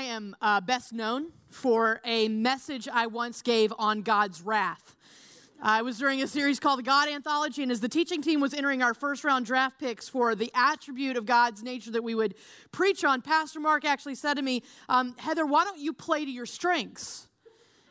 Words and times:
I 0.00 0.04
am 0.04 0.34
uh, 0.40 0.62
best 0.62 0.94
known 0.94 1.26
for 1.50 2.00
a 2.06 2.26
message 2.28 2.88
I 2.90 3.06
once 3.06 3.42
gave 3.42 3.70
on 3.78 4.00
God's 4.00 4.40
wrath. 4.40 4.96
I 5.60 5.82
was 5.82 5.98
during 5.98 6.22
a 6.22 6.26
series 6.26 6.58
called 6.58 6.78
the 6.78 6.84
God 6.84 7.10
Anthology, 7.10 7.62
and 7.62 7.70
as 7.70 7.80
the 7.80 7.88
teaching 7.88 8.22
team 8.22 8.40
was 8.40 8.54
entering 8.54 8.82
our 8.82 8.94
first 8.94 9.24
round 9.24 9.44
draft 9.44 9.78
picks 9.78 10.08
for 10.08 10.34
the 10.34 10.50
attribute 10.54 11.18
of 11.18 11.26
God's 11.26 11.62
nature 11.62 11.90
that 11.90 12.02
we 12.02 12.14
would 12.14 12.34
preach 12.72 13.04
on, 13.04 13.20
Pastor 13.20 13.60
Mark 13.60 13.84
actually 13.84 14.14
said 14.14 14.38
to 14.38 14.42
me, 14.42 14.62
um, 14.88 15.14
Heather, 15.18 15.44
why 15.44 15.64
don't 15.64 15.78
you 15.78 15.92
play 15.92 16.24
to 16.24 16.30
your 16.30 16.46
strengths 16.46 17.28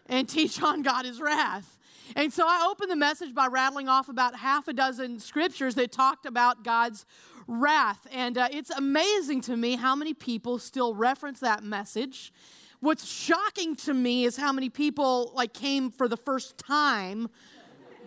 and 0.08 0.28
teach 0.28 0.64
on 0.64 0.82
God 0.82 1.06
is 1.06 1.22
wrath? 1.22 1.78
And 2.16 2.34
so 2.34 2.44
I 2.48 2.68
opened 2.72 2.90
the 2.90 2.96
message 2.96 3.36
by 3.36 3.46
rattling 3.46 3.88
off 3.88 4.10
about 4.10 4.36
half 4.36 4.68
a 4.68 4.74
dozen 4.74 5.20
scriptures 5.20 5.76
that 5.76 5.92
talked 5.92 6.26
about 6.26 6.64
God's 6.64 7.06
wrath. 7.50 8.08
And 8.12 8.38
uh, 8.38 8.48
it's 8.52 8.70
amazing 8.70 9.42
to 9.42 9.58
me 9.58 9.76
how 9.76 9.96
many 9.96 10.14
people 10.14 10.60
still 10.60 10.94
reference 10.94 11.40
that 11.40 11.64
message. 11.64 12.32
What's 12.80 13.06
shocking 13.06 13.76
to 13.78 13.94
me 13.94 14.24
is 14.24 14.38
how 14.38 14.54
many 14.54 14.70
people 14.70 15.32
like 15.36 15.52
came 15.52 15.90
for 15.92 16.08
the 16.08 16.16
first 16.16 16.58
time 16.58 17.28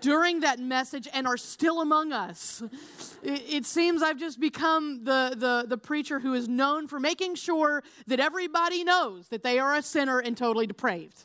during 0.01 0.41
that 0.41 0.59
message 0.59 1.09
and 1.13 1.27
are 1.27 1.37
still 1.37 1.81
among 1.81 2.13
us. 2.13 2.63
It, 3.23 3.43
it, 3.49 3.67
seems 3.67 4.03
I've 4.03 4.19
just 4.19 4.41
become 4.41 5.05
the, 5.05 5.35
the, 5.37 5.65
the 5.69 5.79
preacher 5.79 6.19
who 6.19 6.35
is 6.35 6.49
known 6.49 6.89
for 6.89 6.99
making 6.99 7.37
sure 7.37 7.83
that 8.09 8.19
everybody 8.19 8.83
knows 8.83 9.29
that 9.29 9.43
they 9.43 9.59
are 9.59 9.75
a 9.75 9.83
sinner 9.83 10.19
and 10.19 10.37
totally 10.37 10.67
depraved. 10.67 11.25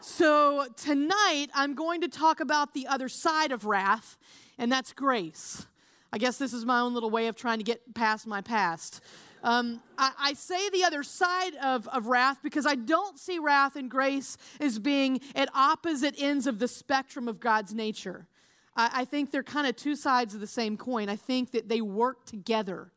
So 0.00 0.66
tonight 0.76 1.46
I'm 1.54 1.74
going 1.74 2.02
to 2.02 2.08
talk 2.08 2.40
about 2.40 2.74
the 2.74 2.86
other 2.86 3.08
side 3.08 3.52
of 3.52 3.64
wrath, 3.64 4.18
and 4.58 4.70
that's 4.70 4.92
grace. 4.92 5.66
I 6.12 6.18
guess 6.18 6.38
this 6.38 6.52
is 6.52 6.64
my 6.64 6.80
own 6.80 6.94
little 6.94 7.10
way 7.10 7.26
of 7.26 7.36
trying 7.36 7.58
to 7.58 7.64
get 7.64 7.94
past 7.94 8.26
my 8.26 8.40
past. 8.40 9.02
Um, 9.42 9.80
I, 9.96 10.12
I, 10.18 10.32
say 10.32 10.68
the 10.70 10.82
other 10.82 11.04
side 11.04 11.54
of, 11.62 11.86
of 11.88 12.06
wrath 12.06 12.38
because 12.42 12.66
I 12.66 12.74
don't 12.74 13.18
see 13.18 13.38
wrath 13.38 13.76
and 13.76 13.88
grace 13.88 14.36
as 14.58 14.80
being 14.80 15.20
at 15.36 15.48
opposite 15.54 16.16
ends 16.18 16.48
of 16.48 16.58
the 16.58 16.66
spectrum 16.66 17.28
of 17.28 17.38
God's 17.38 17.72
nature. 17.72 18.26
I, 18.74 18.90
I 18.92 19.04
think 19.04 19.30
they're 19.30 19.44
kind 19.44 19.68
of 19.68 19.76
two 19.76 19.94
sides 19.94 20.34
of 20.34 20.40
the 20.40 20.48
same 20.48 20.76
coin. 20.76 21.08
I 21.08 21.14
think 21.14 21.52
that 21.52 21.68
they 21.68 21.80
work 21.80 22.24
together. 22.24 22.90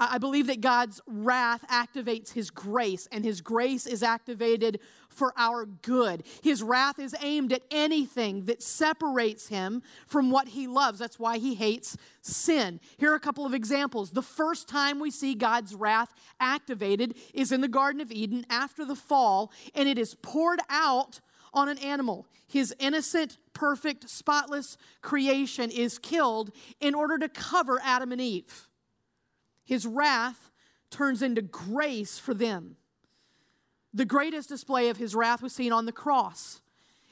I 0.00 0.16
believe 0.16 0.46
that 0.46 0.62
God's 0.62 1.02
wrath 1.06 1.62
activates 1.68 2.32
His 2.32 2.50
grace, 2.50 3.06
and 3.12 3.22
His 3.22 3.42
grace 3.42 3.86
is 3.86 4.02
activated 4.02 4.80
for 5.10 5.34
our 5.36 5.66
good. 5.66 6.24
His 6.42 6.62
wrath 6.62 6.98
is 6.98 7.14
aimed 7.20 7.52
at 7.52 7.62
anything 7.70 8.44
that 8.44 8.62
separates 8.62 9.48
Him 9.48 9.82
from 10.06 10.30
what 10.30 10.48
He 10.48 10.66
loves. 10.66 10.98
That's 10.98 11.18
why 11.18 11.36
He 11.36 11.54
hates 11.54 11.98
sin. 12.22 12.80
Here 12.96 13.12
are 13.12 13.16
a 13.16 13.20
couple 13.20 13.44
of 13.44 13.52
examples. 13.52 14.12
The 14.12 14.22
first 14.22 14.68
time 14.68 15.00
we 15.00 15.10
see 15.10 15.34
God's 15.34 15.74
wrath 15.74 16.14
activated 16.40 17.14
is 17.34 17.52
in 17.52 17.60
the 17.60 17.68
Garden 17.68 18.00
of 18.00 18.10
Eden 18.10 18.46
after 18.48 18.86
the 18.86 18.96
fall, 18.96 19.52
and 19.74 19.86
it 19.86 19.98
is 19.98 20.14
poured 20.14 20.60
out 20.70 21.20
on 21.52 21.68
an 21.68 21.78
animal. 21.78 22.26
His 22.46 22.74
innocent, 22.78 23.36
perfect, 23.52 24.08
spotless 24.08 24.78
creation 25.02 25.70
is 25.70 25.98
killed 25.98 26.52
in 26.80 26.94
order 26.94 27.18
to 27.18 27.28
cover 27.28 27.80
Adam 27.84 28.12
and 28.12 28.20
Eve 28.20 28.69
his 29.70 29.86
wrath 29.86 30.50
turns 30.90 31.22
into 31.22 31.42
grace 31.42 32.18
for 32.18 32.34
them. 32.34 32.74
The 33.94 34.04
greatest 34.04 34.48
display 34.48 34.88
of 34.88 34.96
his 34.96 35.14
wrath 35.14 35.42
was 35.42 35.52
seen 35.52 35.70
on 35.70 35.86
the 35.86 35.92
cross, 35.92 36.60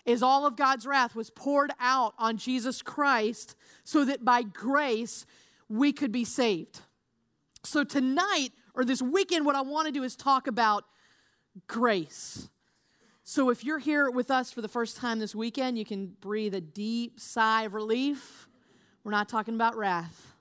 as 0.05 0.25
all 0.25 0.45
of 0.45 0.57
God's 0.57 0.85
wrath 0.85 1.15
was 1.15 1.31
poured 1.31 1.71
out 1.79 2.15
on 2.19 2.37
Jesus 2.37 2.83
Christ 2.83 3.55
so 3.85 4.05
that 4.05 4.25
by 4.25 4.43
grace 4.43 5.25
we 5.69 5.93
could 5.93 6.11
be 6.11 6.25
saved. 6.25 6.81
So, 7.63 7.85
tonight 7.85 8.49
or 8.75 8.85
this 8.85 9.01
weekend, 9.01 9.47
what 9.47 9.55
I 9.55 9.61
want 9.61 9.87
to 9.87 9.93
do 9.93 10.03
is 10.03 10.17
talk 10.17 10.49
about 10.49 10.83
grace. 11.69 12.49
So, 13.23 13.51
if 13.51 13.63
you're 13.63 13.79
here 13.79 14.11
with 14.11 14.33
us 14.33 14.51
for 14.51 14.63
the 14.63 14.69
first 14.69 14.97
time 14.97 15.21
this 15.21 15.33
weekend, 15.33 15.79
you 15.79 15.85
can 15.85 16.09
breathe 16.21 16.57
a 16.57 16.61
deep 16.61 17.21
sigh 17.21 17.63
of 17.63 17.75
relief. 17.75 18.49
We're 19.05 19.13
not 19.13 19.29
talking 19.29 19.55
about 19.55 19.77
wrath, 19.77 20.35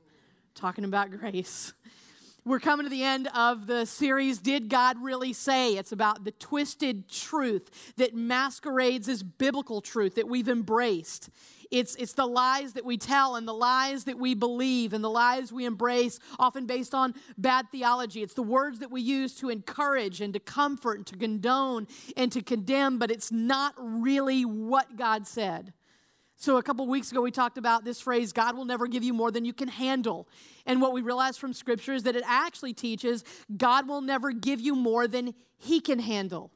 talking 0.56 0.84
about 0.84 1.12
grace. 1.20 1.74
We're 2.48 2.62
coming 2.62 2.86
to 2.86 2.90
the 2.90 3.04
end 3.04 3.28
of 3.36 3.68
the 3.68 3.86
series, 3.86 4.38
Did 4.40 4.70
God 4.70 5.04
Really 5.04 5.34
Say? 5.34 5.74
It's 5.74 5.92
about 5.92 6.24
the 6.24 6.32
twisted 6.32 7.10
truth 7.10 7.94
that 7.98 8.16
masquerades 8.16 9.10
as 9.10 9.22
biblical 9.22 9.82
truth 9.82 10.16
that 10.16 10.30
we've 10.30 10.48
embraced. 10.48 11.30
It's, 11.72 11.96
it's 11.96 12.14
the 12.14 12.26
lies 12.26 12.72
that 12.74 12.86
we 12.86 12.96
tell 12.96 13.36
and 13.36 13.46
the 13.46 13.54
lies 13.54 14.06
that 14.06 14.18
we 14.18 14.34
believe 14.34 14.94
and 14.94 15.04
the 15.04 15.10
lies 15.10 15.52
we 15.52 15.66
embrace, 15.66 16.20
often 16.40 16.66
based 16.66 16.96
on 16.96 17.16
bad 17.38 17.70
theology. 17.70 18.24
It's 18.24 18.34
the 18.34 18.44
words 18.44 18.80
that 18.80 18.92
we 18.92 19.02
use 19.02 19.36
to 19.40 19.50
encourage 19.50 20.22
and 20.22 20.34
to 20.34 20.40
comfort 20.40 21.00
and 21.00 21.08
to 21.08 21.18
condone 21.18 21.86
and 22.16 22.32
to 22.32 22.42
condemn, 22.42 22.98
but 22.98 23.12
it's 23.12 23.30
not 23.30 23.74
really 23.78 24.46
what 24.46 24.96
God 24.96 25.28
said. 25.28 25.74
So, 26.40 26.58
a 26.58 26.64
couple 26.64 26.86
weeks 26.88 27.12
ago, 27.12 27.24
we 27.24 27.32
talked 27.32 27.58
about 27.58 27.84
this 27.84 28.00
phrase 28.00 28.32
God 28.32 28.56
will 28.56 28.66
never 28.66 28.86
give 28.86 29.04
you 29.04 29.12
more 29.12 29.32
than 29.32 29.44
you 29.44 29.54
can 29.54 29.68
handle. 29.68 30.28
And 30.68 30.80
what 30.82 30.94
we 30.94 31.02
realized 31.02 31.40
from 31.40 31.52
Scripture 31.52 31.94
is 31.94 32.04
that 32.04 32.16
it 32.16 32.24
actually 32.28 32.74
teaches 32.74 33.24
God 33.58 33.88
will 33.88 34.02
never 34.02 34.32
give 34.32 34.62
you 34.62 34.76
more 34.76 35.08
than 35.08 35.34
He 35.58 35.80
can 35.80 35.98
handle. 35.98 36.52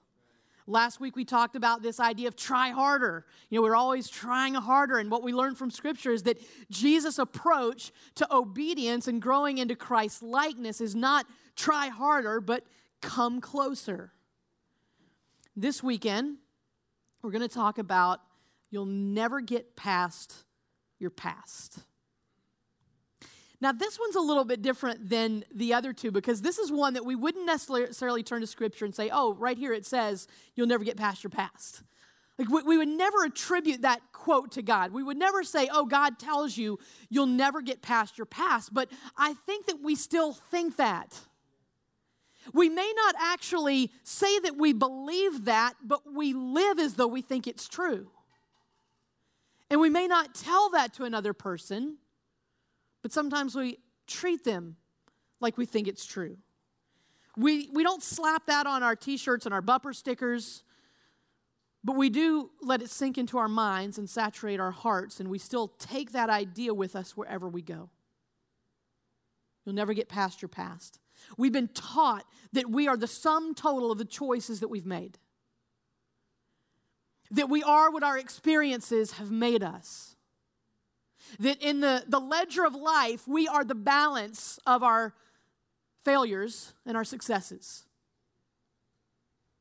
Last 0.68 1.00
week, 1.00 1.16
we 1.16 1.26
talked 1.26 1.56
about 1.56 1.82
this 1.82 2.00
idea 2.00 2.28
of 2.28 2.36
try 2.36 2.70
harder. 2.70 3.26
You 3.50 3.58
know, 3.58 3.64
we're 3.64 3.76
always 3.76 4.08
trying 4.08 4.54
harder. 4.54 5.00
And 5.00 5.10
what 5.10 5.24
we 5.24 5.34
learned 5.34 5.58
from 5.58 5.72
Scripture 5.72 6.12
is 6.12 6.24
that 6.24 6.38
Jesus' 6.70 7.18
approach 7.18 7.92
to 8.16 8.28
obedience 8.32 9.08
and 9.08 9.20
growing 9.20 9.58
into 9.58 9.76
Christ's 9.76 10.22
likeness 10.22 10.80
is 10.80 10.96
not 10.96 11.26
try 11.56 11.88
harder, 11.88 12.40
but 12.40 12.66
come 13.02 13.42
closer. 13.42 14.14
This 15.56 15.82
weekend, 15.82 16.38
we're 17.24 17.32
going 17.32 17.42
to 17.42 17.54
talk 17.54 17.80
about 17.80 18.22
You'll 18.72 18.86
never 18.86 19.42
get 19.42 19.76
past 19.76 20.34
your 20.98 21.12
past. 21.12 21.80
Now, 23.60 23.72
this 23.72 24.00
one's 24.00 24.16
a 24.16 24.22
little 24.22 24.44
bit 24.44 24.64
different 24.64 25.08
than 25.08 25.44
the 25.54 25.76
other 25.76 25.94
two 25.94 26.10
because 26.10 26.42
this 26.42 26.58
is 26.58 26.72
one 26.72 26.96
that 26.96 27.06
we 27.06 27.16
wouldn't 27.16 27.46
necessarily 27.46 28.24
turn 28.24 28.42
to 28.42 28.48
scripture 28.48 28.86
and 28.86 28.96
say, 28.96 29.12
oh, 29.14 29.36
right 29.36 29.58
here 29.58 29.72
it 29.72 29.86
says, 29.86 30.28
you'll 30.56 30.68
never 30.68 30.84
get 30.84 30.98
past 30.98 31.24
your 31.24 31.30
past. 31.30 31.84
Like, 32.40 32.50
we, 32.50 32.64
we 32.64 32.78
would 32.80 32.88
never 32.88 33.24
attribute 33.24 33.84
that 33.84 34.02
quote 34.14 34.54
to 34.54 34.64
God. 34.64 34.92
We 34.92 35.04
would 35.04 35.18
never 35.18 35.44
say, 35.44 35.70
oh, 35.72 35.86
God 35.86 36.18
tells 36.18 36.58
you 36.58 36.80
you'll 37.10 37.28
never 37.28 37.62
get 37.62 37.84
past 37.84 38.18
your 38.18 38.26
past. 38.26 38.74
But 38.74 38.90
I 39.16 39.36
think 39.46 39.68
that 39.68 39.80
we 39.84 39.94
still 39.94 40.34
think 40.34 40.78
that. 40.78 41.20
We 42.54 42.68
may 42.68 42.92
not 42.96 43.14
actually 43.20 43.92
say 44.02 44.40
that 44.40 44.58
we 44.58 44.74
believe 44.74 45.46
that, 45.46 45.76
but 45.84 46.02
we 46.12 46.34
live 46.34 46.80
as 46.80 46.96
though 46.96 47.06
we 47.06 47.22
think 47.22 47.46
it's 47.46 47.68
true. 47.68 48.10
And 49.72 49.80
we 49.80 49.90
may 49.90 50.06
not 50.06 50.36
tell 50.36 50.70
that 50.72 50.94
to 50.96 51.06
another 51.06 51.32
person, 51.32 51.98
but 53.02 53.14
sometimes 53.14 53.56
we 53.56 53.78
treat 54.06 54.44
them 54.44 54.76
like 55.40 55.58
we 55.58 55.66
think 55.66 55.88
it's 55.88 56.06
true. 56.06 56.38
We, 57.38 57.70
we 57.72 57.82
don't 57.82 58.04
slap 58.04 58.48
that 58.48 58.68
on 58.68 58.84
our 58.84 58.98
t 58.98 59.16
shirts 59.16 59.46
and 59.46 59.54
our 59.54 59.62
bumper 59.62 59.94
stickers, 59.94 60.66
but 61.86 61.96
we 61.96 62.10
do 62.10 62.52
let 62.62 62.82
it 62.82 62.90
sink 62.90 63.18
into 63.18 63.38
our 63.38 63.48
minds 63.48 63.98
and 63.98 64.10
saturate 64.10 64.60
our 64.60 64.72
hearts, 64.72 65.22
and 65.22 65.30
we 65.30 65.40
still 65.40 65.70
take 65.80 66.12
that 66.12 66.30
idea 66.30 66.74
with 66.74 66.94
us 66.94 67.16
wherever 67.16 67.48
we 67.48 67.62
go. 67.62 67.90
You'll 69.64 69.76
never 69.76 69.94
get 69.94 70.10
past 70.10 70.42
your 70.42 70.50
past. 70.50 71.00
We've 71.38 71.54
been 71.54 71.70
taught 71.70 72.26
that 72.52 72.70
we 72.70 72.90
are 72.90 72.98
the 72.98 73.08
sum 73.08 73.56
total 73.56 73.90
of 73.90 73.98
the 73.98 74.06
choices 74.06 74.60
that 74.60 74.68
we've 74.68 74.86
made 74.86 75.18
that 77.32 77.50
we 77.50 77.64
are 77.64 77.90
what 77.90 78.04
our 78.04 78.18
experiences 78.18 79.14
have 79.14 79.32
made 79.32 79.64
us. 79.64 80.16
That 81.40 81.62
in 81.62 81.80
the, 81.80 82.04
the 82.08 82.20
ledger 82.20 82.66
of 82.66 82.76
life, 82.76 83.28
we 83.28 83.48
are 83.48 83.64
the 83.64 83.76
balance 83.76 84.60
of 84.66 84.84
our 84.84 85.14
failures 86.04 86.74
and 86.86 86.98
our 86.98 87.06
successes. 87.06 87.86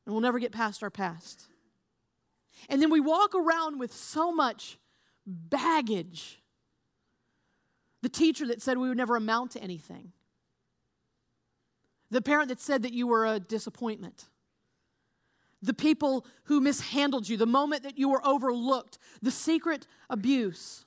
And 0.05 0.13
we'll 0.13 0.21
never 0.21 0.39
get 0.39 0.51
past 0.51 0.83
our 0.83 0.89
past. 0.89 1.47
And 2.67 2.81
then 2.81 2.89
we 2.89 2.99
walk 2.99 3.33
around 3.33 3.79
with 3.79 3.93
so 3.93 4.31
much 4.33 4.77
baggage. 5.25 6.41
The 8.01 8.09
teacher 8.09 8.45
that 8.47 8.61
said 8.61 8.77
we 8.77 8.89
would 8.89 8.97
never 8.97 9.15
amount 9.15 9.51
to 9.51 9.63
anything. 9.63 10.11
The 12.09 12.21
parent 12.21 12.49
that 12.49 12.59
said 12.59 12.83
that 12.83 12.91
you 12.91 13.07
were 13.07 13.25
a 13.25 13.39
disappointment 13.39 14.25
the 15.61 15.73
people 15.73 16.25
who 16.45 16.59
mishandled 16.59 17.29
you, 17.29 17.37
the 17.37 17.45
moment 17.45 17.83
that 17.83 17.97
you 17.97 18.09
were 18.09 18.25
overlooked, 18.25 18.97
the 19.21 19.31
secret 19.31 19.87
abuse, 20.09 20.85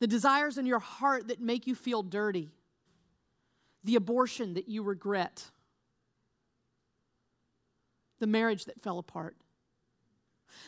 the 0.00 0.06
desires 0.06 0.58
in 0.58 0.66
your 0.66 0.78
heart 0.78 1.28
that 1.28 1.40
make 1.40 1.66
you 1.66 1.74
feel 1.74 2.02
dirty, 2.02 2.50
the 3.84 3.96
abortion 3.96 4.54
that 4.54 4.68
you 4.68 4.82
regret, 4.82 5.50
the 8.18 8.26
marriage 8.26 8.66
that 8.66 8.80
fell 8.80 8.98
apart. 8.98 9.36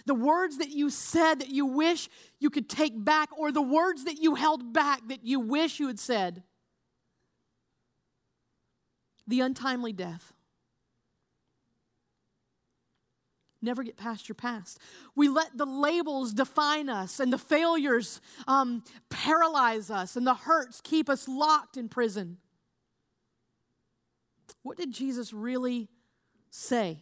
The 0.07 0.15
words 0.15 0.59
that 0.59 0.71
you 0.71 0.91
said 0.91 1.41
that 1.41 1.51
you 1.51 1.67
wish 1.67 2.09
you 2.41 2.51
could 2.51 2.69
take 2.69 2.93
back, 2.97 3.29
or 3.39 3.53
the 3.53 3.63
words 3.63 4.05
that 4.05 4.21
you 4.21 4.35
held 4.35 4.73
back 4.73 5.07
that 5.09 5.25
you 5.25 5.41
wish 5.41 5.79
you 5.79 5.87
had 5.87 6.01
said. 6.01 6.43
the 9.27 9.41
untimely 9.41 9.93
death. 9.93 10.34
Never 13.65 13.83
get 13.83 13.97
past 13.97 14.29
your 14.29 14.35
past. 14.35 14.79
We 15.17 15.29
let 15.29 15.57
the 15.57 15.67
labels 15.67 16.33
define 16.35 16.89
us, 16.89 17.19
and 17.19 17.33
the 17.33 17.39
failures 17.39 18.21
um, 18.47 18.85
paralyze 19.09 19.91
us, 19.91 20.17
and 20.17 20.27
the 20.27 20.35
hurts 20.35 20.81
keep 20.83 21.09
us 21.09 21.27
locked 21.27 21.77
in 21.77 21.89
prison. 21.89 22.37
What 24.63 24.77
did 24.77 24.93
Jesus 24.93 25.33
really 25.33 25.89
say? 26.51 27.01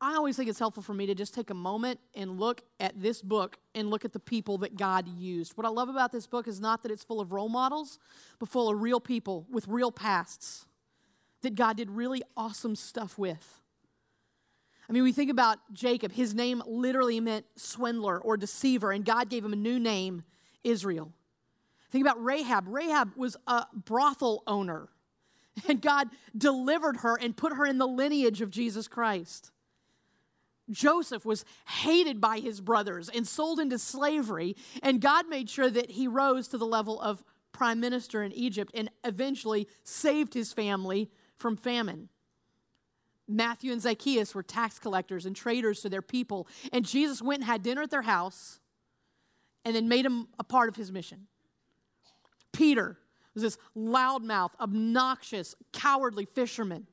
I 0.00 0.14
always 0.14 0.36
think 0.36 0.48
it's 0.48 0.60
helpful 0.60 0.82
for 0.82 0.94
me 0.94 1.06
to 1.06 1.14
just 1.14 1.34
take 1.34 1.50
a 1.50 1.54
moment 1.54 1.98
and 2.14 2.38
look 2.38 2.62
at 2.78 3.00
this 3.00 3.20
book 3.20 3.58
and 3.74 3.90
look 3.90 4.04
at 4.04 4.12
the 4.12 4.20
people 4.20 4.58
that 4.58 4.76
God 4.76 5.08
used. 5.08 5.56
What 5.56 5.66
I 5.66 5.70
love 5.70 5.88
about 5.88 6.12
this 6.12 6.26
book 6.26 6.46
is 6.46 6.60
not 6.60 6.82
that 6.82 6.92
it's 6.92 7.02
full 7.02 7.20
of 7.20 7.32
role 7.32 7.48
models, 7.48 7.98
but 8.38 8.48
full 8.48 8.68
of 8.68 8.80
real 8.80 9.00
people 9.00 9.46
with 9.50 9.66
real 9.66 9.90
pasts 9.90 10.67
that 11.42 11.54
God 11.54 11.76
did 11.76 11.90
really 11.90 12.22
awesome 12.36 12.76
stuff 12.76 13.18
with. 13.18 13.60
I 14.88 14.92
mean, 14.92 15.02
we 15.02 15.12
think 15.12 15.30
about 15.30 15.58
Jacob, 15.72 16.12
his 16.12 16.34
name 16.34 16.62
literally 16.66 17.20
meant 17.20 17.44
swindler 17.56 18.18
or 18.18 18.36
deceiver, 18.36 18.90
and 18.90 19.04
God 19.04 19.28
gave 19.28 19.44
him 19.44 19.52
a 19.52 19.56
new 19.56 19.78
name, 19.78 20.22
Israel. 20.64 21.12
Think 21.90 22.04
about 22.04 22.22
Rahab. 22.22 22.64
Rahab 22.68 23.12
was 23.14 23.36
a 23.46 23.66
brothel 23.72 24.42
owner, 24.46 24.88
and 25.68 25.82
God 25.82 26.08
delivered 26.36 26.98
her 26.98 27.16
and 27.16 27.36
put 27.36 27.54
her 27.54 27.66
in 27.66 27.78
the 27.78 27.86
lineage 27.86 28.40
of 28.40 28.50
Jesus 28.50 28.88
Christ. 28.88 29.50
Joseph 30.70 31.24
was 31.24 31.44
hated 31.66 32.20
by 32.20 32.38
his 32.38 32.60
brothers 32.60 33.08
and 33.08 33.26
sold 33.26 33.58
into 33.58 33.78
slavery, 33.78 34.56
and 34.82 35.00
God 35.00 35.28
made 35.28 35.48
sure 35.48 35.70
that 35.70 35.92
he 35.92 36.08
rose 36.08 36.48
to 36.48 36.58
the 36.58 36.66
level 36.66 37.00
of 37.00 37.22
prime 37.52 37.80
minister 37.80 38.22
in 38.22 38.32
Egypt 38.32 38.70
and 38.74 38.90
eventually 39.04 39.66
saved 39.82 40.34
his 40.34 40.52
family 40.52 41.10
from 41.38 41.56
famine. 41.56 42.08
Matthew 43.26 43.72
and 43.72 43.82
Zacchaeus 43.82 44.34
were 44.34 44.42
tax 44.42 44.78
collectors 44.78 45.26
and 45.26 45.36
traitors 45.36 45.80
to 45.82 45.88
their 45.88 46.02
people, 46.02 46.48
and 46.72 46.84
Jesus 46.84 47.20
went 47.22 47.40
and 47.40 47.46
had 47.46 47.62
dinner 47.62 47.82
at 47.82 47.90
their 47.90 48.02
house 48.02 48.60
and 49.64 49.74
then 49.74 49.88
made 49.88 50.06
him 50.06 50.28
a 50.38 50.44
part 50.44 50.68
of 50.68 50.76
his 50.76 50.90
mission. 50.90 51.26
Peter 52.52 52.98
was 53.34 53.42
this 53.42 53.58
loudmouth, 53.76 54.52
obnoxious, 54.60 55.54
cowardly 55.72 56.24
fisherman. 56.24 56.86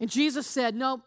And 0.00 0.10
Jesus 0.10 0.46
said, 0.46 0.74
No, 0.74 1.02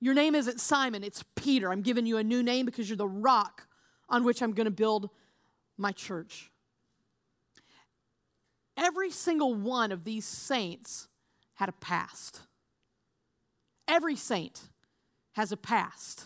your 0.00 0.14
name 0.14 0.34
isn't 0.34 0.60
Simon, 0.60 1.04
it's 1.04 1.24
Peter. 1.36 1.70
I'm 1.70 1.82
giving 1.82 2.06
you 2.06 2.16
a 2.16 2.24
new 2.24 2.42
name 2.42 2.66
because 2.66 2.88
you're 2.88 2.96
the 2.96 3.06
rock 3.06 3.66
on 4.08 4.24
which 4.24 4.42
I'm 4.42 4.52
going 4.52 4.66
to 4.66 4.70
build 4.72 5.10
my 5.76 5.92
church. 5.92 6.50
Every 8.76 9.10
single 9.10 9.54
one 9.54 9.92
of 9.92 10.04
these 10.04 10.24
saints 10.24 11.08
had 11.60 11.68
a 11.68 11.72
past. 11.72 12.40
Every 13.86 14.16
saint 14.16 14.62
has 15.32 15.52
a 15.52 15.58
past. 15.58 16.24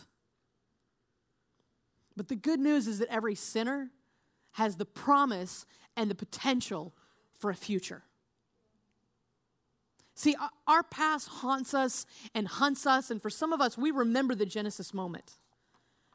But 2.16 2.28
the 2.28 2.36
good 2.36 2.60
news 2.60 2.86
is 2.86 3.00
that 3.00 3.08
every 3.08 3.34
sinner 3.34 3.90
has 4.52 4.76
the 4.76 4.84
promise 4.84 5.66
and 5.96 6.08
the 6.08 6.14
potential 6.14 6.94
for 7.36 7.50
a 7.50 7.54
future. 7.56 8.04
See, 10.14 10.36
our 10.68 10.84
past 10.84 11.26
haunts 11.26 11.74
us 11.74 12.06
and 12.32 12.46
hunts 12.46 12.86
us, 12.86 13.10
and 13.10 13.20
for 13.20 13.28
some 13.28 13.52
of 13.52 13.60
us, 13.60 13.76
we 13.76 13.90
remember 13.90 14.36
the 14.36 14.46
Genesis 14.46 14.94
moment. 14.94 15.38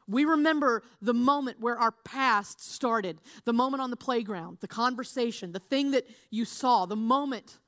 We 0.08 0.24
remember 0.24 0.82
the 1.02 1.12
moment 1.12 1.60
where 1.60 1.78
our 1.78 1.92
past 1.92 2.62
started, 2.62 3.18
the 3.44 3.52
moment 3.52 3.82
on 3.82 3.90
the 3.90 3.98
playground, 3.98 4.56
the 4.62 4.66
conversation, 4.66 5.52
the 5.52 5.60
thing 5.60 5.90
that 5.90 6.06
you 6.30 6.46
saw, 6.46 6.86
the 6.86 6.96
moment 6.96 7.58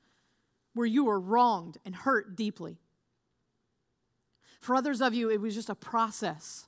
where 0.73 0.87
you 0.87 1.05
were 1.05 1.19
wronged 1.19 1.77
and 1.85 1.95
hurt 1.95 2.35
deeply. 2.35 2.77
For 4.59 4.75
others 4.75 5.01
of 5.01 5.13
you, 5.13 5.29
it 5.29 5.41
was 5.41 5.55
just 5.55 5.69
a 5.69 5.75
process. 5.75 6.67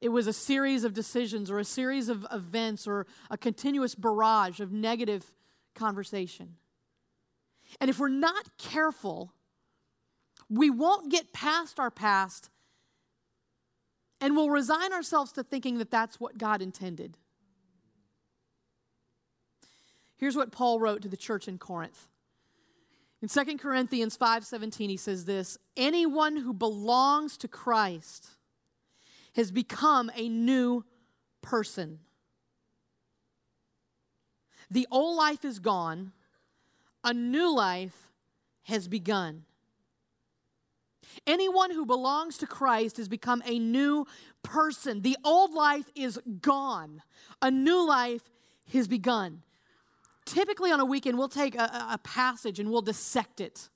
It 0.00 0.08
was 0.08 0.26
a 0.26 0.32
series 0.32 0.82
of 0.82 0.94
decisions 0.94 1.50
or 1.50 1.58
a 1.58 1.64
series 1.64 2.08
of 2.08 2.26
events 2.32 2.86
or 2.86 3.06
a 3.30 3.38
continuous 3.38 3.94
barrage 3.94 4.60
of 4.60 4.72
negative 4.72 5.32
conversation. 5.74 6.56
And 7.80 7.88
if 7.88 7.98
we're 7.98 8.08
not 8.08 8.56
careful, 8.58 9.32
we 10.48 10.70
won't 10.70 11.10
get 11.10 11.32
past 11.32 11.78
our 11.78 11.90
past 11.90 12.50
and 14.20 14.36
we'll 14.36 14.50
resign 14.50 14.92
ourselves 14.92 15.32
to 15.32 15.42
thinking 15.42 15.78
that 15.78 15.90
that's 15.90 16.20
what 16.20 16.38
God 16.38 16.62
intended. 16.62 17.18
Here's 20.16 20.36
what 20.36 20.52
Paul 20.52 20.78
wrote 20.78 21.02
to 21.02 21.08
the 21.08 21.16
church 21.16 21.48
in 21.48 21.58
Corinth. 21.58 22.06
In 23.22 23.28
2 23.28 23.58
Corinthians 23.58 24.16
5:17 24.16 24.90
he 24.90 24.96
says 24.96 25.24
this, 25.24 25.56
anyone 25.76 26.36
who 26.36 26.52
belongs 26.52 27.36
to 27.38 27.48
Christ 27.48 28.30
has 29.34 29.52
become 29.52 30.10
a 30.16 30.28
new 30.28 30.84
person. 31.40 32.00
The 34.68 34.88
old 34.90 35.16
life 35.16 35.44
is 35.44 35.60
gone, 35.60 36.12
a 37.04 37.14
new 37.14 37.54
life 37.54 38.10
has 38.64 38.88
begun. 38.88 39.44
Anyone 41.26 41.70
who 41.70 41.86
belongs 41.86 42.38
to 42.38 42.46
Christ 42.46 42.96
has 42.96 43.08
become 43.08 43.42
a 43.44 43.58
new 43.58 44.06
person. 44.42 45.02
The 45.02 45.16
old 45.24 45.52
life 45.52 45.90
is 45.94 46.18
gone, 46.40 47.02
a 47.40 47.50
new 47.50 47.86
life 47.86 48.30
has 48.72 48.88
begun. 48.88 49.42
Typically, 50.24 50.70
on 50.70 50.80
a 50.80 50.84
weekend, 50.84 51.18
we'll 51.18 51.28
take 51.28 51.54
a, 51.54 51.88
a 51.90 51.98
passage 52.02 52.58
and 52.58 52.70
we'll 52.70 52.82
dissect 52.82 53.40
it. 53.40 53.68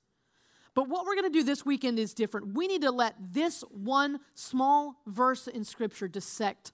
But 0.73 0.89
what 0.89 1.05
we're 1.05 1.15
going 1.15 1.31
to 1.31 1.39
do 1.39 1.43
this 1.43 1.65
weekend 1.65 1.97
is 1.97 2.13
different. 2.13 2.53
We 2.53 2.67
need 2.67 2.83
to 2.83 2.91
let 2.91 3.15
this 3.19 3.61
one 3.71 4.19
small 4.35 5.01
verse 5.07 5.47
in 5.47 5.63
Scripture 5.63 6.07
dissect 6.07 6.71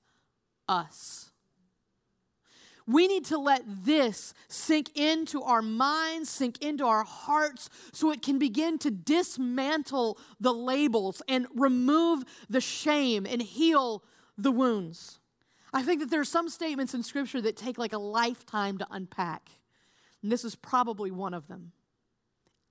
us. 0.68 1.32
We 2.86 3.08
need 3.08 3.24
to 3.26 3.38
let 3.38 3.64
this 3.66 4.34
sink 4.50 4.92
into 4.98 5.42
our 5.42 5.62
minds, 5.62 6.30
sink 6.30 6.62
into 6.62 6.86
our 6.86 7.06
hearts, 7.06 7.70
so 7.94 8.12
it 8.12 8.22
can 8.22 8.38
begin 8.38 8.78
to 8.80 8.92
dismantle 8.92 10.18
the 10.40 10.54
labels 10.54 11.22
and 11.30 11.48
remove 11.56 12.26
the 12.50 12.60
shame 12.60 13.26
and 13.26 13.42
heal 13.42 14.04
the 14.38 14.52
wounds. 14.52 15.20
I 15.72 15.82
think 15.82 16.02
that 16.02 16.12
there 16.12 16.20
are 16.20 16.26
some 16.26 16.50
statements 16.50 16.94
in 16.94 17.04
Scripture 17.04 17.42
that 17.42 17.56
take 17.56 17.78
like 17.78 17.94
a 17.94 17.98
lifetime 17.98 18.78
to 18.80 18.88
unpack. 18.92 19.50
And 20.24 20.32
this 20.32 20.44
is 20.44 20.56
probably 20.56 21.12
one 21.12 21.34
of 21.34 21.48
them. 21.48 21.74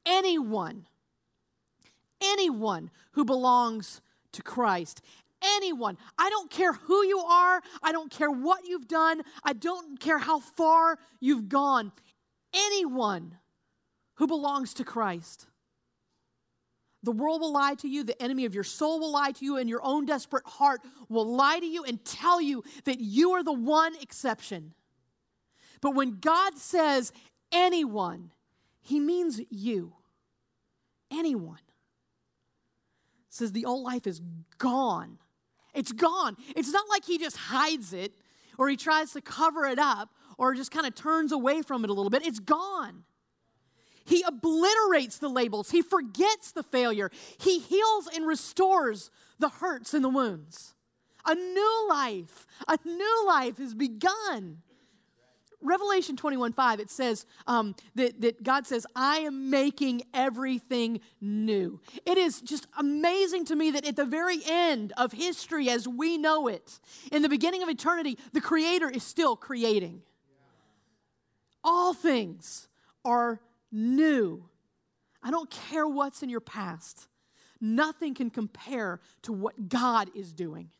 Anyone, 0.04 0.86
anyone 2.20 2.90
who 3.12 3.24
belongs 3.24 4.00
to 4.32 4.42
Christ, 4.42 5.02
anyone. 5.42 5.98
I 6.18 6.30
don't 6.30 6.50
care 6.50 6.72
who 6.72 7.04
you 7.04 7.18
are. 7.18 7.62
I 7.82 7.92
don't 7.92 8.10
care 8.10 8.30
what 8.30 8.66
you've 8.66 8.88
done. 8.88 9.22
I 9.44 9.52
don't 9.52 10.00
care 10.00 10.18
how 10.18 10.40
far 10.40 10.98
you've 11.20 11.48
gone. 11.48 11.92
Anyone 12.54 13.36
who 14.14 14.26
belongs 14.26 14.74
to 14.74 14.84
Christ. 14.84 15.46
The 17.02 17.12
world 17.12 17.40
will 17.40 17.52
lie 17.52 17.74
to 17.74 17.88
you, 17.88 18.04
the 18.04 18.20
enemy 18.22 18.44
of 18.44 18.54
your 18.54 18.62
soul 18.62 19.00
will 19.00 19.10
lie 19.10 19.32
to 19.32 19.44
you, 19.44 19.56
and 19.56 19.68
your 19.68 19.80
own 19.82 20.06
desperate 20.06 20.46
heart 20.46 20.80
will 21.08 21.26
lie 21.26 21.58
to 21.58 21.66
you 21.66 21.82
and 21.82 22.04
tell 22.04 22.40
you 22.40 22.62
that 22.84 23.00
you 23.00 23.32
are 23.32 23.42
the 23.42 23.52
one 23.52 23.96
exception. 24.00 24.72
But 25.80 25.96
when 25.96 26.18
God 26.20 26.56
says 26.58 27.12
anyone, 27.52 28.32
he 28.80 28.98
means 28.98 29.40
you. 29.50 29.92
Anyone. 31.10 31.58
Says 33.28 33.52
the 33.52 33.64
old 33.64 33.84
life 33.84 34.06
is 34.06 34.20
gone. 34.58 35.18
It's 35.74 35.92
gone. 35.92 36.36
It's 36.54 36.70
not 36.70 36.88
like 36.88 37.04
he 37.04 37.18
just 37.18 37.36
hides 37.36 37.92
it 37.92 38.12
or 38.58 38.68
he 38.68 38.76
tries 38.76 39.12
to 39.12 39.20
cover 39.20 39.64
it 39.64 39.78
up 39.78 40.10
or 40.36 40.54
just 40.54 40.70
kind 40.70 40.86
of 40.86 40.94
turns 40.94 41.32
away 41.32 41.62
from 41.62 41.84
it 41.84 41.90
a 41.90 41.92
little 41.92 42.10
bit. 42.10 42.26
It's 42.26 42.40
gone. 42.40 43.04
He 44.04 44.22
obliterates 44.26 45.18
the 45.18 45.28
labels, 45.28 45.70
he 45.70 45.80
forgets 45.80 46.50
the 46.50 46.64
failure, 46.64 47.10
he 47.38 47.60
heals 47.60 48.08
and 48.08 48.26
restores 48.26 49.10
the 49.38 49.48
hurts 49.48 49.94
and 49.94 50.04
the 50.04 50.08
wounds. 50.08 50.74
A 51.24 51.34
new 51.36 51.86
life, 51.88 52.46
a 52.66 52.78
new 52.84 53.24
life 53.26 53.58
has 53.58 53.74
begun. 53.74 54.62
Revelation 55.62 56.16
21 56.16 56.52
5, 56.52 56.80
it 56.80 56.90
says 56.90 57.26
um, 57.46 57.74
that, 57.94 58.20
that 58.20 58.42
God 58.42 58.66
says, 58.66 58.86
I 58.94 59.18
am 59.18 59.50
making 59.50 60.02
everything 60.12 61.00
new. 61.20 61.80
It 62.04 62.18
is 62.18 62.40
just 62.40 62.66
amazing 62.78 63.44
to 63.46 63.56
me 63.56 63.70
that 63.72 63.86
at 63.86 63.96
the 63.96 64.04
very 64.04 64.40
end 64.46 64.92
of 64.96 65.12
history 65.12 65.70
as 65.70 65.86
we 65.86 66.18
know 66.18 66.48
it, 66.48 66.80
in 67.10 67.22
the 67.22 67.28
beginning 67.28 67.62
of 67.62 67.68
eternity, 67.68 68.18
the 68.32 68.40
Creator 68.40 68.90
is 68.90 69.02
still 69.02 69.36
creating. 69.36 70.02
All 71.64 71.94
things 71.94 72.68
are 73.04 73.40
new. 73.70 74.44
I 75.22 75.30
don't 75.30 75.50
care 75.50 75.86
what's 75.86 76.22
in 76.22 76.28
your 76.28 76.40
past, 76.40 77.08
nothing 77.60 78.14
can 78.14 78.30
compare 78.30 79.00
to 79.22 79.32
what 79.32 79.68
God 79.68 80.10
is 80.16 80.32
doing. 80.32 80.70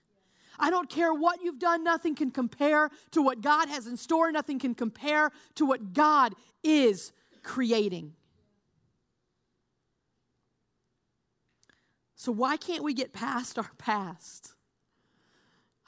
I 0.63 0.71
don't 0.71 0.89
care 0.89 1.13
what 1.13 1.43
you've 1.43 1.59
done, 1.59 1.83
nothing 1.83 2.15
can 2.15 2.31
compare 2.31 2.89
to 3.11 3.21
what 3.21 3.41
God 3.41 3.69
has 3.69 3.89
in 3.89 3.97
store, 3.97 4.31
nothing 4.31 4.61
can 4.61 4.77
compare 4.77 5.33
to 5.57 5.67
what 5.67 5.93
God 5.93 6.35
is 6.63 7.13
creating. 7.43 8.13
So, 12.15 12.31
why 12.31 12.57
can't 12.57 12.85
we 12.85 12.95
get 12.95 13.13
past 13.13 13.59
our 13.59 13.73
past? 13.77 14.55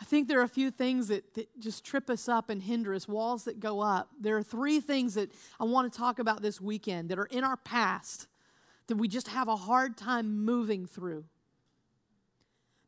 I 0.01 0.05
think 0.05 0.27
there 0.27 0.41
are 0.41 0.45
a 0.45 0.49
few 0.49 0.73
things 0.73 1.07
that, 1.07 1.35
that 1.35 1.49
just 1.61 1.85
trip 1.85 2.11
us 2.11 2.29
up 2.29 2.51
and 2.51 2.61
hinder 2.61 2.93
us, 2.93 3.07
walls 3.07 3.45
that 3.45 3.61
go 3.61 3.81
up. 3.81 4.11
There 4.21 4.37
are 4.37 4.43
three 4.43 4.81
things 4.81 5.15
that 5.15 5.31
I 5.61 5.65
want 5.65 5.91
to 5.93 5.97
talk 5.97 6.19
about 6.19 6.43
this 6.43 6.61
weekend 6.61 7.11
that 7.11 7.19
are 7.21 7.27
in 7.27 7.45
our 7.45 7.57
past 7.57 8.27
that 8.89 8.97
we 8.97 9.07
just 9.07 9.29
have 9.29 9.47
a 9.47 9.55
hard 9.55 9.97
time 9.97 10.45
moving 10.45 10.85
through. 10.85 11.25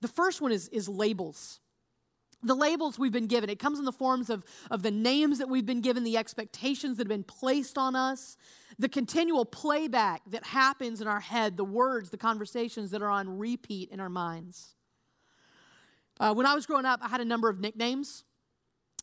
The 0.00 0.08
first 0.08 0.40
one 0.40 0.50
is, 0.50 0.66
is 0.68 0.88
labels. 0.88 1.60
The 2.42 2.54
labels 2.54 2.98
we've 2.98 3.12
been 3.12 3.26
given, 3.26 3.50
it 3.50 3.58
comes 3.58 3.78
in 3.78 3.84
the 3.84 3.92
forms 3.92 4.30
of, 4.30 4.44
of 4.70 4.82
the 4.82 4.90
names 4.90 5.38
that 5.38 5.48
we've 5.48 5.66
been 5.66 5.80
given, 5.80 6.04
the 6.04 6.16
expectations 6.16 6.96
that 6.96 7.04
have 7.04 7.08
been 7.08 7.24
placed 7.24 7.78
on 7.78 7.96
us, 7.96 8.36
the 8.78 8.88
continual 8.88 9.44
playback 9.44 10.22
that 10.30 10.44
happens 10.44 11.00
in 11.00 11.08
our 11.08 11.20
head, 11.20 11.56
the 11.56 11.64
words, 11.64 12.10
the 12.10 12.18
conversations 12.18 12.90
that 12.90 13.02
are 13.02 13.08
on 13.08 13.38
repeat 13.38 13.90
in 13.90 14.00
our 14.00 14.10
minds. 14.10 14.74
Uh, 16.20 16.34
when 16.34 16.46
I 16.46 16.54
was 16.54 16.66
growing 16.66 16.84
up, 16.84 17.00
I 17.02 17.08
had 17.08 17.20
a 17.20 17.24
number 17.24 17.48
of 17.48 17.58
nicknames. 17.58 18.24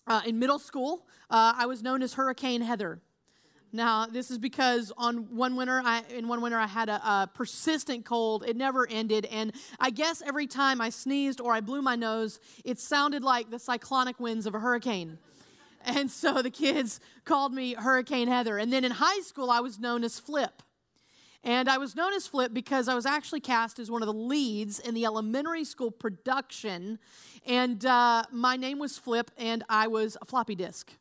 Uh, 0.05 0.21
in 0.25 0.37
middle 0.37 0.59
school, 0.59 1.07
uh, 1.29 1.53
I 1.55 1.65
was 1.65 1.81
known 1.81 2.01
as 2.01 2.13
Hurricane 2.13 2.61
Heather. 2.61 3.01
Now, 3.75 4.05
this 4.05 4.29
is 4.29 4.37
because 4.37 4.93
on 4.97 5.35
one 5.35 5.55
winter, 5.55 5.81
I, 5.83 6.03
in 6.15 6.27
one 6.27 6.41
winter, 6.41 6.59
I 6.59 6.67
had 6.67 6.89
a, 6.89 6.95
a, 6.95 7.29
persistent 7.33 8.05
cold. 8.05 8.45
It 8.47 8.55
never 8.55 8.87
ended, 8.87 9.25
and 9.25 9.51
I 9.79 9.89
guess 9.89 10.21
every 10.21 10.45
time 10.45 10.79
I 10.79 10.91
sneezed 10.91 11.41
or 11.41 11.53
I 11.53 11.59
blew 11.59 11.81
my 11.81 11.95
nose, 11.95 12.39
it 12.63 12.79
sounded 12.79 13.23
like 13.23 13.49
the 13.49 13.57
cyclonic 13.57 14.19
winds 14.19 14.45
of 14.45 14.53
a 14.53 14.59
hurricane. 14.59 15.17
And 15.85 16.09
so 16.09 16.41
the 16.41 16.49
kids 16.49 17.01
called 17.25 17.53
me 17.53 17.73
Hurricane 17.73 18.29
Heather. 18.29 18.57
And 18.57 18.71
then 18.71 18.85
in 18.85 18.91
high 18.91 19.19
school, 19.19 19.51
I 19.51 19.59
was 19.59 19.79
known 19.79 20.05
as 20.05 20.17
Flip. 20.17 20.63
And 21.43 21.67
I 21.67 21.77
was 21.77 21.93
known 21.93 22.13
as 22.13 22.25
Flip 22.25 22.53
because 22.53 22.87
I 22.87 22.95
was 22.95 23.05
actually 23.05 23.41
cast 23.41 23.79
as 23.79 23.91
one 23.91 24.01
of 24.01 24.05
the 24.05 24.13
leads 24.13 24.79
in 24.79 24.93
the 24.93 25.03
elementary 25.03 25.65
school 25.65 25.91
production. 25.91 26.99
And 27.45 27.85
uh, 27.85 28.23
my 28.31 28.55
name 28.55 28.79
was 28.79 28.97
Flip, 28.97 29.29
and 29.37 29.65
I 29.67 29.87
was 29.87 30.15
a 30.21 30.25
floppy 30.25 30.55
disk. 30.55 30.93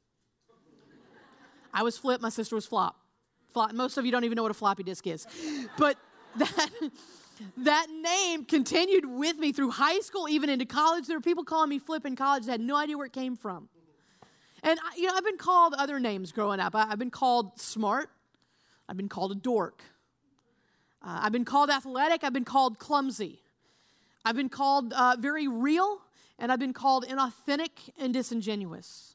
I 1.72 1.82
was 1.82 1.96
Flip, 1.98 2.20
my 2.20 2.28
sister 2.28 2.54
was 2.54 2.66
Flop. 2.66 2.96
Flop. 3.52 3.72
Most 3.72 3.98
of 3.98 4.04
you 4.04 4.12
don't 4.12 4.24
even 4.24 4.36
know 4.36 4.42
what 4.42 4.50
a 4.50 4.54
floppy 4.54 4.82
disk 4.82 5.06
is. 5.06 5.26
But 5.76 5.96
that, 6.36 6.70
that 7.58 7.86
name 7.90 8.44
continued 8.44 9.04
with 9.06 9.38
me 9.38 9.52
through 9.52 9.70
high 9.70 10.00
school, 10.00 10.28
even 10.28 10.48
into 10.48 10.64
college. 10.64 11.06
There 11.06 11.16
were 11.16 11.22
people 11.22 11.44
calling 11.44 11.68
me 11.68 11.78
Flip 11.78 12.04
in 12.06 12.16
college 12.16 12.46
that 12.46 12.52
had 12.52 12.60
no 12.60 12.76
idea 12.76 12.96
where 12.96 13.06
it 13.06 13.12
came 13.12 13.36
from. 13.36 13.68
And, 14.62 14.78
you 14.96 15.06
know, 15.06 15.14
I've 15.14 15.24
been 15.24 15.38
called 15.38 15.74
other 15.74 15.98
names 15.98 16.30
growing 16.30 16.60
up. 16.60 16.74
I've 16.74 16.98
been 16.98 17.10
called 17.10 17.60
smart. 17.60 18.10
I've 18.88 18.96
been 18.96 19.08
called 19.08 19.32
a 19.32 19.34
dork. 19.34 19.82
Uh, 21.02 21.20
I've 21.22 21.32
been 21.32 21.44
called 21.44 21.68
athletic. 21.68 22.22
I've 22.22 22.32
been 22.32 22.44
called 22.44 22.78
clumsy. 22.78 23.40
I've 24.24 24.36
been 24.36 24.48
called 24.48 24.92
uh, 24.92 25.16
very 25.18 25.48
real, 25.48 25.98
and 26.38 26.52
I've 26.52 26.60
been 26.60 26.72
called 26.72 27.04
inauthentic 27.06 27.90
and 27.98 28.14
disingenuous. 28.14 29.11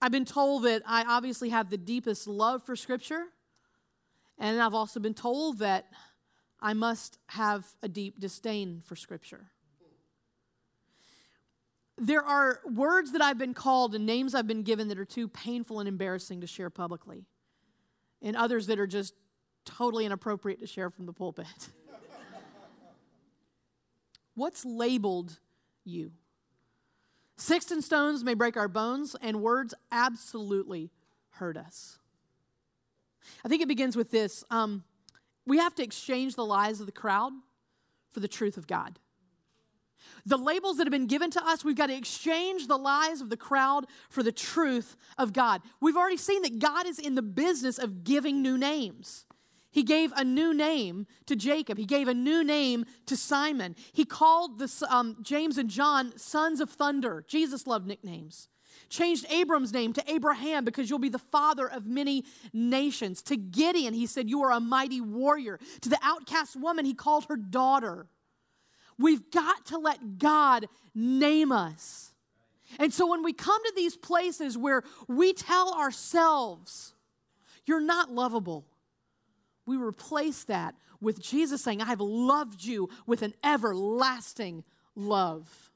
I've 0.00 0.12
been 0.12 0.24
told 0.24 0.64
that 0.64 0.82
I 0.86 1.04
obviously 1.04 1.48
have 1.48 1.70
the 1.70 1.76
deepest 1.76 2.28
love 2.28 2.62
for 2.62 2.76
Scripture, 2.76 3.24
and 4.38 4.62
I've 4.62 4.74
also 4.74 5.00
been 5.00 5.14
told 5.14 5.58
that 5.58 5.86
I 6.60 6.72
must 6.72 7.18
have 7.28 7.66
a 7.82 7.88
deep 7.88 8.20
disdain 8.20 8.80
for 8.84 8.94
Scripture. 8.94 9.50
There 11.96 12.22
are 12.22 12.60
words 12.64 13.10
that 13.10 13.22
I've 13.22 13.38
been 13.38 13.54
called 13.54 13.96
and 13.96 14.06
names 14.06 14.34
I've 14.34 14.46
been 14.46 14.62
given 14.62 14.86
that 14.88 15.00
are 15.00 15.04
too 15.04 15.26
painful 15.26 15.80
and 15.80 15.88
embarrassing 15.88 16.42
to 16.42 16.46
share 16.46 16.70
publicly, 16.70 17.24
and 18.22 18.36
others 18.36 18.68
that 18.68 18.78
are 18.78 18.86
just 18.86 19.14
totally 19.64 20.06
inappropriate 20.06 20.60
to 20.60 20.66
share 20.66 20.90
from 20.90 21.06
the 21.06 21.12
pulpit. 21.12 21.46
What's 24.34 24.64
labeled 24.64 25.40
you? 25.84 26.12
Sticks 27.38 27.70
and 27.70 27.82
stones 27.82 28.24
may 28.24 28.34
break 28.34 28.56
our 28.56 28.68
bones, 28.68 29.14
and 29.22 29.40
words 29.40 29.72
absolutely 29.92 30.90
hurt 31.30 31.56
us. 31.56 31.98
I 33.44 33.48
think 33.48 33.62
it 33.62 33.68
begins 33.68 33.96
with 33.96 34.10
this 34.10 34.44
um, 34.50 34.84
we 35.46 35.58
have 35.58 35.74
to 35.76 35.82
exchange 35.82 36.34
the 36.34 36.44
lies 36.44 36.80
of 36.80 36.86
the 36.86 36.92
crowd 36.92 37.32
for 38.10 38.20
the 38.20 38.28
truth 38.28 38.56
of 38.56 38.66
God. 38.66 38.98
The 40.26 40.36
labels 40.36 40.76
that 40.76 40.86
have 40.86 40.92
been 40.92 41.06
given 41.06 41.30
to 41.30 41.46
us, 41.46 41.64
we've 41.64 41.76
got 41.76 41.86
to 41.86 41.96
exchange 41.96 42.66
the 42.66 42.76
lies 42.76 43.20
of 43.20 43.30
the 43.30 43.36
crowd 43.36 43.86
for 44.10 44.22
the 44.22 44.32
truth 44.32 44.96
of 45.16 45.32
God. 45.32 45.62
We've 45.80 45.96
already 45.96 46.16
seen 46.16 46.42
that 46.42 46.58
God 46.58 46.86
is 46.86 46.98
in 46.98 47.14
the 47.14 47.22
business 47.22 47.78
of 47.78 48.04
giving 48.04 48.42
new 48.42 48.58
names. 48.58 49.24
He 49.78 49.84
gave 49.84 50.10
a 50.16 50.24
new 50.24 50.52
name 50.52 51.06
to 51.26 51.36
Jacob. 51.36 51.78
He 51.78 51.84
gave 51.84 52.08
a 52.08 52.12
new 52.12 52.42
name 52.42 52.84
to 53.06 53.16
Simon. 53.16 53.76
He 53.92 54.04
called 54.04 54.58
the, 54.58 54.86
um, 54.90 55.18
James 55.22 55.56
and 55.56 55.70
John 55.70 56.18
sons 56.18 56.60
of 56.60 56.68
thunder. 56.68 57.24
Jesus 57.28 57.64
loved 57.64 57.86
nicknames. 57.86 58.48
Changed 58.88 59.24
Abram's 59.30 59.72
name 59.72 59.92
to 59.92 60.02
Abraham 60.12 60.64
because 60.64 60.90
you'll 60.90 60.98
be 60.98 61.08
the 61.08 61.16
father 61.20 61.70
of 61.70 61.86
many 61.86 62.24
nations. 62.52 63.22
To 63.22 63.36
Gideon, 63.36 63.94
he 63.94 64.06
said, 64.06 64.28
You 64.28 64.42
are 64.42 64.50
a 64.50 64.58
mighty 64.58 65.00
warrior. 65.00 65.60
To 65.82 65.88
the 65.88 66.00
outcast 66.02 66.56
woman, 66.56 66.84
he 66.84 66.92
called 66.92 67.26
her 67.26 67.36
daughter. 67.36 68.08
We've 68.98 69.30
got 69.30 69.64
to 69.66 69.78
let 69.78 70.18
God 70.18 70.66
name 70.92 71.52
us. 71.52 72.14
And 72.80 72.92
so 72.92 73.06
when 73.06 73.22
we 73.22 73.32
come 73.32 73.62
to 73.62 73.72
these 73.76 73.96
places 73.96 74.58
where 74.58 74.82
we 75.06 75.32
tell 75.34 75.72
ourselves, 75.72 76.94
You're 77.64 77.80
not 77.80 78.10
lovable 78.10 78.66
we 79.68 79.76
replace 79.76 80.44
that 80.44 80.74
with 81.00 81.20
Jesus 81.20 81.62
saying, 81.62 81.80
I 81.80 81.86
have 81.86 82.00
loved 82.00 82.64
you 82.64 82.88
with 83.06 83.22
an 83.22 83.34
everlasting 83.44 84.64
love. 84.96 85.70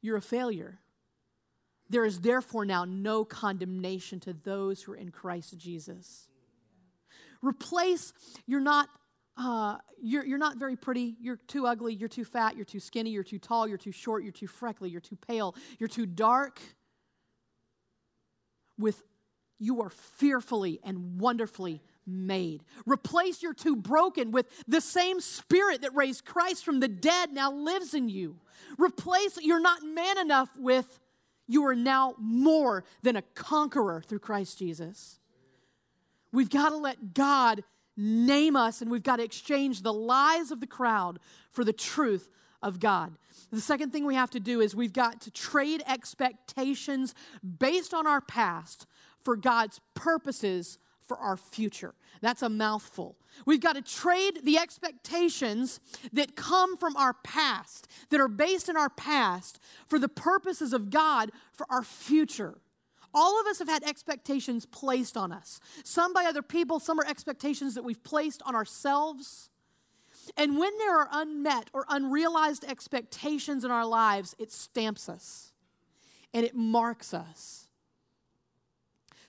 You're 0.00 0.16
a 0.16 0.22
failure. 0.22 0.80
There 1.88 2.04
is 2.04 2.20
therefore 2.20 2.64
now 2.64 2.84
no 2.84 3.24
condemnation 3.24 4.20
to 4.20 4.32
those 4.32 4.82
who 4.82 4.92
are 4.92 4.96
in 4.96 5.10
Christ 5.10 5.56
Jesus. 5.58 6.28
Replace, 7.42 8.12
you're 8.46 8.60
not, 8.60 8.88
uh, 9.36 9.76
you're, 10.02 10.24
you're 10.24 10.38
not 10.38 10.56
very 10.56 10.76
pretty, 10.76 11.16
you're 11.20 11.36
too 11.36 11.66
ugly, 11.66 11.94
you're 11.94 12.08
too 12.08 12.24
fat, 12.24 12.56
you're 12.56 12.64
too 12.64 12.80
skinny, 12.80 13.10
you're 13.10 13.22
too 13.22 13.38
tall, 13.38 13.68
you're 13.68 13.78
too 13.78 13.92
short, 13.92 14.22
you're 14.22 14.32
too 14.32 14.46
freckly, 14.46 14.88
you're 14.88 15.00
too 15.00 15.16
pale, 15.16 15.54
you're 15.78 15.88
too 15.88 16.06
dark, 16.06 16.60
with 18.78 19.02
you 19.58 19.82
are 19.82 19.90
fearfully 19.90 20.80
and 20.84 21.20
wonderfully 21.20 21.80
made. 22.06 22.62
Replace 22.86 23.42
your 23.42 23.54
too 23.54 23.76
broken 23.76 24.30
with 24.30 24.46
the 24.66 24.80
same 24.80 25.20
spirit 25.20 25.82
that 25.82 25.94
raised 25.94 26.24
Christ 26.24 26.64
from 26.64 26.80
the 26.80 26.88
dead 26.88 27.32
now 27.32 27.52
lives 27.52 27.94
in 27.94 28.08
you. 28.08 28.36
Replace 28.78 29.38
you're 29.40 29.60
not 29.60 29.82
man 29.82 30.18
enough 30.18 30.50
with 30.58 30.98
you 31.46 31.64
are 31.66 31.74
now 31.74 32.14
more 32.18 32.84
than 33.02 33.16
a 33.16 33.22
conqueror 33.22 34.02
through 34.02 34.20
Christ 34.20 34.58
Jesus. 34.58 35.18
We've 36.32 36.50
got 36.50 36.70
to 36.70 36.76
let 36.76 37.14
God 37.14 37.62
name 37.96 38.56
us 38.56 38.82
and 38.82 38.90
we've 38.90 39.02
got 39.02 39.16
to 39.16 39.22
exchange 39.22 39.82
the 39.82 39.92
lies 39.92 40.50
of 40.50 40.60
the 40.60 40.66
crowd 40.66 41.18
for 41.50 41.64
the 41.64 41.72
truth 41.72 42.30
of 42.62 42.80
God. 42.80 43.16
The 43.52 43.60
second 43.60 43.92
thing 43.92 44.06
we 44.06 44.14
have 44.14 44.30
to 44.30 44.40
do 44.40 44.60
is 44.60 44.74
we've 44.74 44.92
got 44.92 45.20
to 45.22 45.30
trade 45.30 45.82
expectations 45.86 47.14
based 47.58 47.94
on 47.94 48.06
our 48.06 48.20
past 48.20 48.86
for 49.24 49.36
God's 49.36 49.80
purposes 49.94 50.78
for 51.06 51.18
our 51.18 51.36
future. 51.36 51.94
That's 52.20 52.42
a 52.42 52.48
mouthful. 52.48 53.16
We've 53.44 53.60
got 53.60 53.74
to 53.74 53.82
trade 53.82 54.40
the 54.44 54.58
expectations 54.58 55.80
that 56.12 56.36
come 56.36 56.76
from 56.76 56.96
our 56.96 57.12
past, 57.12 57.88
that 58.10 58.20
are 58.20 58.28
based 58.28 58.68
in 58.68 58.76
our 58.76 58.88
past, 58.88 59.60
for 59.86 59.98
the 59.98 60.08
purposes 60.08 60.72
of 60.72 60.90
God 60.90 61.30
for 61.52 61.66
our 61.68 61.82
future. 61.82 62.58
All 63.12 63.40
of 63.40 63.46
us 63.46 63.58
have 63.58 63.68
had 63.68 63.84
expectations 63.84 64.66
placed 64.66 65.16
on 65.16 65.30
us, 65.30 65.60
some 65.84 66.12
by 66.12 66.24
other 66.24 66.42
people, 66.42 66.80
some 66.80 66.98
are 66.98 67.06
expectations 67.06 67.74
that 67.74 67.84
we've 67.84 68.02
placed 68.02 68.42
on 68.44 68.54
ourselves. 68.54 69.50
And 70.36 70.58
when 70.58 70.76
there 70.78 70.98
are 70.98 71.08
unmet 71.12 71.68
or 71.72 71.84
unrealized 71.88 72.64
expectations 72.64 73.64
in 73.64 73.70
our 73.70 73.86
lives, 73.86 74.34
it 74.38 74.50
stamps 74.50 75.08
us 75.08 75.52
and 76.32 76.44
it 76.44 76.56
marks 76.56 77.14
us. 77.14 77.63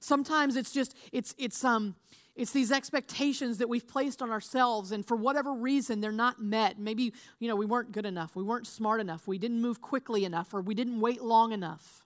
Sometimes 0.05 0.55
it's 0.55 0.71
just, 0.71 0.95
it's, 1.11 1.33
it's, 1.37 1.63
um, 1.63 1.95
it's 2.35 2.51
these 2.51 2.71
expectations 2.71 3.57
that 3.57 3.67
we've 3.67 3.87
placed 3.87 4.21
on 4.21 4.29
ourselves, 4.29 4.91
and 4.91 5.05
for 5.05 5.17
whatever 5.17 5.53
reason, 5.53 5.99
they're 5.99 6.11
not 6.11 6.39
met. 6.39 6.77
Maybe, 6.77 7.11
you 7.39 7.47
know, 7.47 7.55
we 7.55 7.65
weren't 7.65 7.91
good 7.91 8.05
enough, 8.05 8.35
we 8.35 8.43
weren't 8.43 8.67
smart 8.67 9.01
enough, 9.01 9.27
we 9.27 9.39
didn't 9.39 9.61
move 9.61 9.81
quickly 9.81 10.23
enough, 10.23 10.53
or 10.53 10.61
we 10.61 10.75
didn't 10.75 10.99
wait 10.99 11.23
long 11.23 11.51
enough. 11.53 12.03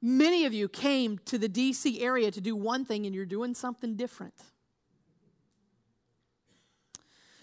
Many 0.00 0.44
of 0.44 0.54
you 0.54 0.68
came 0.68 1.18
to 1.24 1.36
the 1.36 1.48
DC 1.48 2.00
area 2.00 2.30
to 2.30 2.40
do 2.40 2.54
one 2.54 2.84
thing, 2.84 3.04
and 3.04 3.14
you're 3.14 3.26
doing 3.26 3.54
something 3.54 3.96
different. 3.96 4.34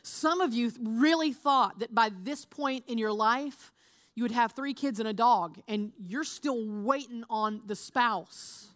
Some 0.01 0.39
of 0.39 0.53
you 0.53 0.71
really 0.81 1.33
thought 1.33 1.79
that 1.79 1.93
by 1.93 2.09
this 2.23 2.45
point 2.45 2.85
in 2.87 2.97
your 2.97 3.11
life, 3.11 3.73
you 4.15 4.23
would 4.23 4.31
have 4.31 4.53
three 4.53 4.73
kids 4.73 4.99
and 4.99 5.07
a 5.07 5.13
dog, 5.13 5.59
and 5.67 5.91
you're 5.99 6.23
still 6.23 6.65
waiting 6.65 7.25
on 7.29 7.61
the 7.65 7.75
spouse. 7.75 8.69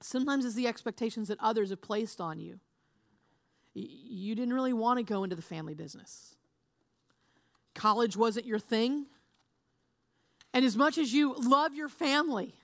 Sometimes 0.00 0.44
it's 0.44 0.54
the 0.54 0.66
expectations 0.66 1.28
that 1.28 1.38
others 1.40 1.70
have 1.70 1.80
placed 1.80 2.20
on 2.20 2.38
you. 2.38 2.60
You 3.72 4.34
didn't 4.34 4.52
really 4.52 4.74
want 4.74 4.98
to 4.98 5.02
go 5.02 5.24
into 5.24 5.34
the 5.34 5.42
family 5.42 5.74
business. 5.74 6.36
College 7.74 8.14
wasn't 8.16 8.46
your 8.46 8.58
thing. 8.58 9.06
And 10.52 10.64
as 10.64 10.76
much 10.76 10.98
as 10.98 11.12
you 11.14 11.34
love 11.34 11.74
your 11.74 11.88
family, 11.88 12.54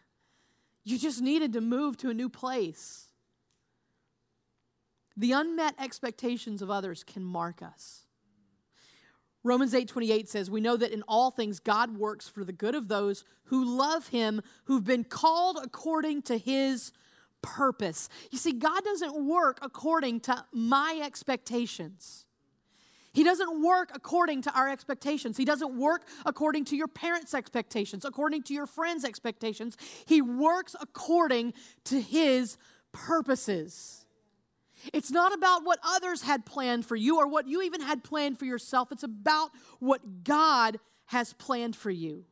you 0.85 0.99
just 0.99 1.23
needed 1.23 1.55
to 1.55 1.61
move 1.61 1.97
to 1.99 2.11
a 2.11 2.15
new 2.15 2.29
place. 2.29 3.09
The 5.17 5.33
unmet 5.33 5.75
expectations 5.79 6.63
of 6.63 6.71
others 6.71 7.03
can 7.03 7.25
mark 7.25 7.63
us. 7.63 8.05
Romans 9.43 9.75
8:28 9.75 10.29
says, 10.29 10.51
"We 10.51 10.61
know 10.61 10.77
that 10.77 10.93
in 10.93 11.03
all 11.03 11.31
things 11.31 11.61
God 11.61 11.97
works 11.97 12.29
for 12.29 12.45
the 12.45 12.53
good 12.53 12.75
of 12.75 12.89
those 12.89 13.25
who 13.45 13.65
love 13.65 14.09
him, 14.09 14.43
who've 14.65 14.85
been 14.85 15.05
called 15.05 15.59
according 15.63 16.23
to 16.23 16.37
his 16.37 16.93
purpose." 17.41 18.09
You 18.31 18.39
see, 18.39 18.53
God 18.53 18.85
doesn't 18.85 19.15
work 19.27 19.59
according 19.63 20.21
to 20.21 20.45
my 20.53 21.01
expectations. 21.03 22.27
He 23.13 23.25
doesn't 23.25 23.61
work 23.61 23.91
according 23.95 24.43
to 24.43 24.53
our 24.53 24.69
expectations. 24.69 25.37
He 25.37 25.45
doesn't 25.45 25.77
work 25.77 26.07
according 26.25 26.67
to 26.67 26.77
your 26.77 26.87
parents' 26.87 27.35
expectations, 27.35 28.05
according 28.05 28.45
to 28.45 28.55
your 28.55 28.67
friends' 28.67 29.05
expectations. 29.05 29.77
He 30.05 30.23
works 30.23 30.77
according 30.81 31.55
to 31.85 32.01
his 32.01 32.57
purposes. 32.93 34.00
It's 34.93 35.11
not 35.11 35.35
about 35.35 35.65
what 35.65 35.79
others 35.85 36.23
had 36.23 36.47
planned 36.47 36.87
for 36.87 36.97
you 36.97 37.19
or 37.19 37.27
what 37.27 37.47
you 37.47 37.63
even 37.63 37.81
had 37.81 38.05
planned 38.05 38.39
for 38.39 38.45
yourself. 38.45 38.93
It's 38.93 39.03
about 39.03 39.51
what 39.79 40.25
God 40.25 40.79
has 41.07 41.33
planned 41.35 41.77
for 41.77 41.91
you. 41.91 42.25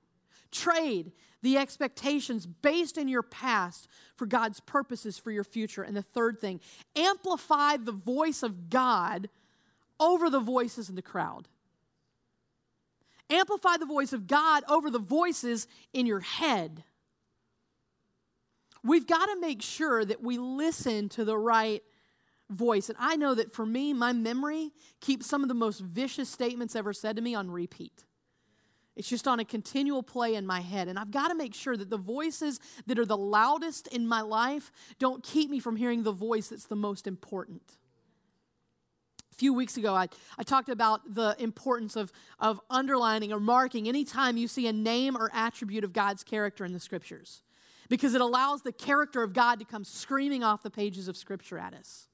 Trade 0.50 1.12
the 1.43 1.57
expectations 1.57 2.47
based 2.47 2.99
in 2.99 3.09
your 3.09 3.23
past 3.23 3.88
for 4.17 4.26
God's 4.26 4.61
purposes 4.61 5.19
for 5.19 5.31
your 5.31 5.45
future. 5.45 5.83
And 5.83 5.97
the 5.97 6.02
third 6.02 6.40
thing, 6.40 6.61
amplify 6.97 7.76
the 7.76 7.93
voice 7.93 8.43
of 8.43 8.71
God 8.71 9.28
over 10.00 10.31
the 10.31 10.40
voices 10.40 10.88
in 10.88 10.95
the 10.95 11.02
crowd. 11.02 11.49
Amplify 13.31 13.76
the 13.76 13.87
voice 13.87 14.12
of 14.12 14.26
God 14.26 14.64
over 14.69 14.90
the 14.90 14.99
voices 14.99 15.67
in 15.93 16.07
your 16.07 16.21
head. 16.21 16.83
We've 18.83 19.07
got 19.07 19.26
to 19.26 19.40
make 19.40 19.61
sure 19.61 20.05
that 20.05 20.23
we 20.23 20.38
listen 20.38 21.09
to 21.11 21.25
the 21.25 21.37
right 21.37 21.83
voice. 22.50 22.88
And 22.88 22.97
I 23.00 23.17
know 23.17 23.35
that 23.35 23.52
for 23.52 23.67
me, 23.67 23.93
my 23.93 24.12
memory 24.12 24.71
keeps 25.00 25.26
some 25.26 25.43
of 25.43 25.49
the 25.49 25.55
most 25.55 25.81
vicious 25.81 26.28
statements 26.28 26.75
ever 26.75 26.93
said 26.93 27.17
to 27.17 27.23
me 27.23 27.35
on 27.35 27.50
repeat. 27.50 28.05
It's 28.97 29.09
just 29.09 29.28
on 29.28 29.38
a 29.38 29.45
continual 29.45 30.02
play 30.02 30.35
in 30.35 30.45
my 30.45 30.61
head. 30.61 30.88
And 30.88 30.99
I've 30.99 31.12
got 31.12 31.28
to 31.28 31.37
make 31.37 31.55
sure 31.55 31.76
that 31.76 31.88
the 31.88 31.97
voices 31.97 32.59
that 32.87 32.99
are 32.99 33.07
the 33.07 33.17
loudest 33.17 33.87
in 33.88 34.09
my 34.09 34.23
life 34.23 34.73
don't 34.99 35.23
keep 35.23 35.50
me 35.50 35.61
from 35.61 35.76
hearing 35.76 36.02
the 36.02 36.11
voice 36.11 36.49
that's 36.49 36.67
the 36.67 36.75
most 36.75 37.06
important 37.06 37.78
A 39.32 39.37
few 39.37 39.54
weeks 39.54 39.76
ago, 39.76 39.95
I, 39.95 40.08
I 40.37 40.43
talked 40.43 40.69
about 40.69 41.15
the 41.15 41.37
importance 41.39 41.95
of, 41.95 42.11
of 42.41 42.61
underlining 42.71 43.32
or 43.32 43.39
marking 43.39 43.87
anytime 43.89 44.37
you 44.37 44.49
see 44.49 44.67
a 44.67 44.73
name 44.73 45.17
or 45.17 45.30
attribute 45.32 45.84
of 45.84 45.93
God's 45.93 46.25
character 46.25 46.65
in 46.65 46.73
the 46.73 46.80
scriptures, 46.80 47.43
because 47.89 48.15
it 48.15 48.21
allows 48.21 48.63
the 48.63 48.73
character 48.73 49.23
of 49.23 49.32
God 49.32 49.61
to 49.61 49.65
come 49.65 49.84
screaming 49.84 50.43
off 50.43 50.65
the 50.65 50.71
pages 50.71 51.06
of 51.06 51.17
scripture 51.17 51.56
at 51.56 51.73
us. 51.73 52.07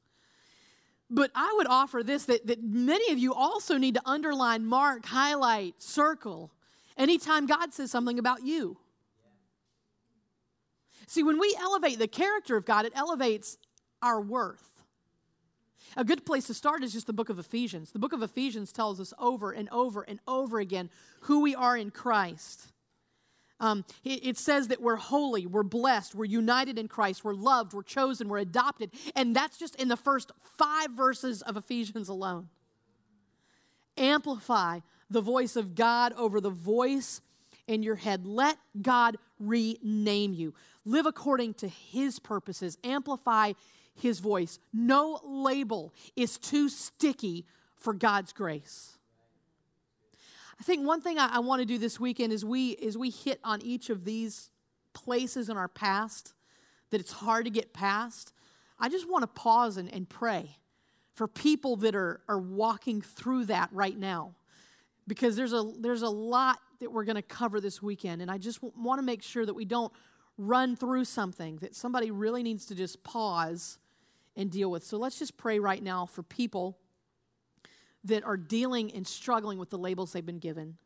But 1.14 1.30
I 1.32 1.54
would 1.56 1.68
offer 1.68 2.02
this 2.02 2.24
that, 2.24 2.48
that 2.48 2.64
many 2.64 3.12
of 3.12 3.18
you 3.18 3.32
also 3.32 3.78
need 3.78 3.94
to 3.94 4.02
underline, 4.04 4.66
mark, 4.66 5.06
highlight, 5.06 5.80
circle 5.80 6.50
anytime 6.98 7.46
God 7.46 7.72
says 7.72 7.92
something 7.92 8.18
about 8.18 8.44
you. 8.44 8.76
See, 11.06 11.22
when 11.22 11.38
we 11.38 11.56
elevate 11.58 12.00
the 12.00 12.08
character 12.08 12.56
of 12.56 12.64
God, 12.64 12.84
it 12.84 12.92
elevates 12.96 13.58
our 14.02 14.20
worth. 14.20 14.82
A 15.96 16.04
good 16.04 16.26
place 16.26 16.48
to 16.48 16.54
start 16.54 16.82
is 16.82 16.92
just 16.92 17.06
the 17.06 17.12
book 17.12 17.28
of 17.28 17.38
Ephesians. 17.38 17.92
The 17.92 18.00
book 18.00 18.12
of 18.12 18.22
Ephesians 18.22 18.72
tells 18.72 18.98
us 18.98 19.14
over 19.16 19.52
and 19.52 19.68
over 19.70 20.02
and 20.02 20.18
over 20.26 20.58
again 20.58 20.90
who 21.22 21.42
we 21.42 21.54
are 21.54 21.76
in 21.76 21.92
Christ. 21.92 22.72
Um, 23.60 23.84
it, 24.04 24.26
it 24.26 24.38
says 24.38 24.68
that 24.68 24.80
we're 24.80 24.96
holy, 24.96 25.46
we're 25.46 25.62
blessed, 25.62 26.14
we're 26.14 26.24
united 26.24 26.78
in 26.78 26.88
Christ, 26.88 27.24
we're 27.24 27.34
loved, 27.34 27.72
we're 27.72 27.82
chosen, 27.82 28.28
we're 28.28 28.38
adopted. 28.38 28.90
And 29.14 29.34
that's 29.34 29.58
just 29.58 29.76
in 29.76 29.88
the 29.88 29.96
first 29.96 30.32
five 30.58 30.90
verses 30.90 31.42
of 31.42 31.56
Ephesians 31.56 32.08
alone. 32.08 32.48
Amplify 33.96 34.80
the 35.08 35.20
voice 35.20 35.56
of 35.56 35.74
God 35.74 36.12
over 36.14 36.40
the 36.40 36.50
voice 36.50 37.20
in 37.68 37.82
your 37.82 37.96
head. 37.96 38.26
Let 38.26 38.58
God 38.82 39.16
rename 39.38 40.34
you. 40.34 40.52
Live 40.84 41.06
according 41.06 41.54
to 41.54 41.68
His 41.68 42.18
purposes. 42.18 42.76
Amplify 42.82 43.52
his 43.94 44.18
voice. 44.18 44.58
No 44.72 45.20
label 45.24 45.92
is 46.16 46.38
too 46.38 46.68
sticky 46.68 47.46
for 47.76 47.94
God's 47.94 48.32
grace. 48.32 48.98
I 50.58 50.62
think 50.62 50.86
one 50.86 51.00
thing 51.00 51.18
I, 51.18 51.36
I 51.36 51.38
want 51.40 51.60
to 51.60 51.66
do 51.66 51.78
this 51.78 51.98
weekend 51.98 52.32
is 52.32 52.44
we 52.44 52.70
is 52.70 52.96
we 52.96 53.10
hit 53.10 53.40
on 53.44 53.62
each 53.62 53.90
of 53.90 54.04
these 54.04 54.50
places 54.92 55.48
in 55.48 55.56
our 55.56 55.68
past 55.68 56.32
that 56.90 57.00
it's 57.00 57.12
hard 57.12 57.44
to 57.44 57.50
get 57.50 57.72
past. 57.72 58.32
I 58.78 58.88
just 58.88 59.08
want 59.08 59.22
to 59.22 59.26
pause 59.26 59.76
and, 59.76 59.92
and 59.92 60.08
pray 60.08 60.58
for 61.14 61.26
people 61.26 61.76
that 61.76 61.94
are, 61.94 62.20
are 62.28 62.38
walking 62.38 63.00
through 63.00 63.46
that 63.46 63.68
right 63.72 63.98
now. 63.98 64.34
Because 65.06 65.36
there's 65.36 65.52
a 65.52 65.70
there's 65.78 66.02
a 66.02 66.08
lot 66.08 66.58
that 66.80 66.90
we're 66.90 67.04
going 67.04 67.16
to 67.16 67.22
cover 67.22 67.60
this 67.60 67.82
weekend, 67.82 68.22
and 68.22 68.30
I 68.30 68.38
just 68.38 68.60
w- 68.60 68.72
want 68.76 68.98
to 68.98 69.02
make 69.02 69.22
sure 69.22 69.44
that 69.44 69.54
we 69.54 69.64
don't 69.64 69.92
run 70.38 70.76
through 70.76 71.04
something 71.04 71.56
that 71.58 71.74
somebody 71.74 72.10
really 72.10 72.42
needs 72.42 72.66
to 72.66 72.74
just 72.74 73.04
pause 73.04 73.78
and 74.36 74.50
deal 74.50 74.70
with. 74.70 74.84
So 74.84 74.96
let's 74.96 75.18
just 75.18 75.36
pray 75.36 75.58
right 75.58 75.82
now 75.82 76.06
for 76.06 76.22
people 76.22 76.78
that 78.04 78.24
are 78.24 78.36
dealing 78.36 78.92
and 78.92 79.06
struggling 79.06 79.58
with 79.58 79.70
the 79.70 79.78
labels 79.78 80.12
they've 80.12 80.24
been 80.24 80.38
given. 80.38 80.76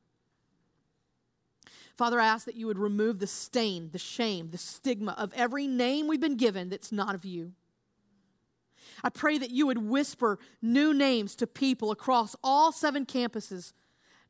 Father, 1.97 2.21
I 2.21 2.27
ask 2.27 2.47
that 2.47 2.55
you 2.55 2.69
would 2.69 2.79
remove 2.79 3.19
the 3.19 3.27
stain, 3.27 3.91
the 3.91 3.99
shame, 3.99 4.51
the 4.51 4.59
stigma 4.59 5.17
of 5.19 5.33
every 5.35 5.67
name 5.67 6.07
we've 6.07 6.21
been 6.21 6.37
given 6.37 6.69
that's 6.69 6.93
not 6.93 7.15
of 7.15 7.25
you. 7.25 7.53
I 9.03 9.11
pray 9.11 9.37
that 9.39 9.51
you 9.51 9.67
would 9.67 9.79
whisper 9.79 10.39
new 10.63 10.95
names 10.95 11.35
to 11.37 11.47
people 11.47 11.91
across 11.91 12.37
all 12.43 12.71
seven 12.71 13.05
campuses, 13.05 13.73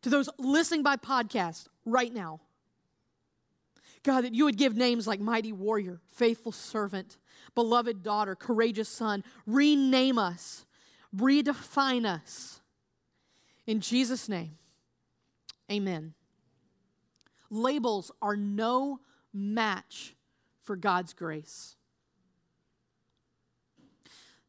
to 0.02 0.10
those 0.10 0.30
listening 0.38 0.82
by 0.82 0.96
podcast 0.96 1.68
right 1.84 2.12
now. 2.12 2.40
God, 4.02 4.22
that 4.22 4.34
you 4.34 4.44
would 4.44 4.56
give 4.56 4.76
names 4.76 5.06
like 5.06 5.20
mighty 5.20 5.52
warrior, 5.52 6.00
faithful 6.08 6.52
servant, 6.52 7.18
beloved 7.54 8.02
daughter, 8.02 8.34
courageous 8.34 8.88
son. 8.88 9.24
Rename 9.46 10.18
us, 10.18 10.64
redefine 11.14 12.06
us. 12.06 12.60
In 13.68 13.80
Jesus' 13.80 14.30
name, 14.30 14.56
amen. 15.70 16.14
Labels 17.50 18.10
are 18.22 18.34
no 18.34 19.00
match 19.34 20.16
for 20.62 20.74
God's 20.74 21.12
grace. 21.12 21.76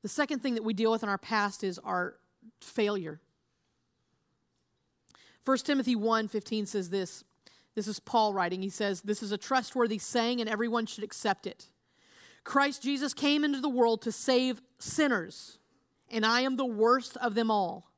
The 0.04 0.08
second 0.08 0.40
thing 0.40 0.56
that 0.56 0.64
we 0.64 0.74
deal 0.74 0.90
with 0.90 1.04
in 1.04 1.10
our 1.10 1.18
past 1.18 1.66
is 1.66 1.80
our 1.80 2.16
failure. 2.62 3.20
1 5.44 5.58
Timothy 5.60 5.98
1 5.98 6.30
15 6.30 6.66
says 6.66 6.90
this. 6.90 7.26
This 7.76 7.90
is 7.90 8.00
Paul 8.00 8.34
writing. 8.34 8.62
He 8.62 8.70
says, 8.70 9.02
This 9.02 9.22
is 9.22 9.34
a 9.34 9.38
trustworthy 9.38 9.98
saying, 9.98 10.40
and 10.40 10.50
everyone 10.50 10.86
should 10.86 11.04
accept 11.04 11.46
it. 11.46 11.66
Christ 12.46 12.82
Jesus 12.84 13.14
came 13.14 13.44
into 13.44 13.60
the 13.60 13.68
world 13.68 14.02
to 14.04 14.14
save 14.14 14.62
sinners, 14.78 15.60
and 16.10 16.26
I 16.26 16.42
am 16.42 16.56
the 16.56 16.66
worst 16.66 17.18
of 17.18 17.36
them 17.36 17.52
all. 17.52 17.89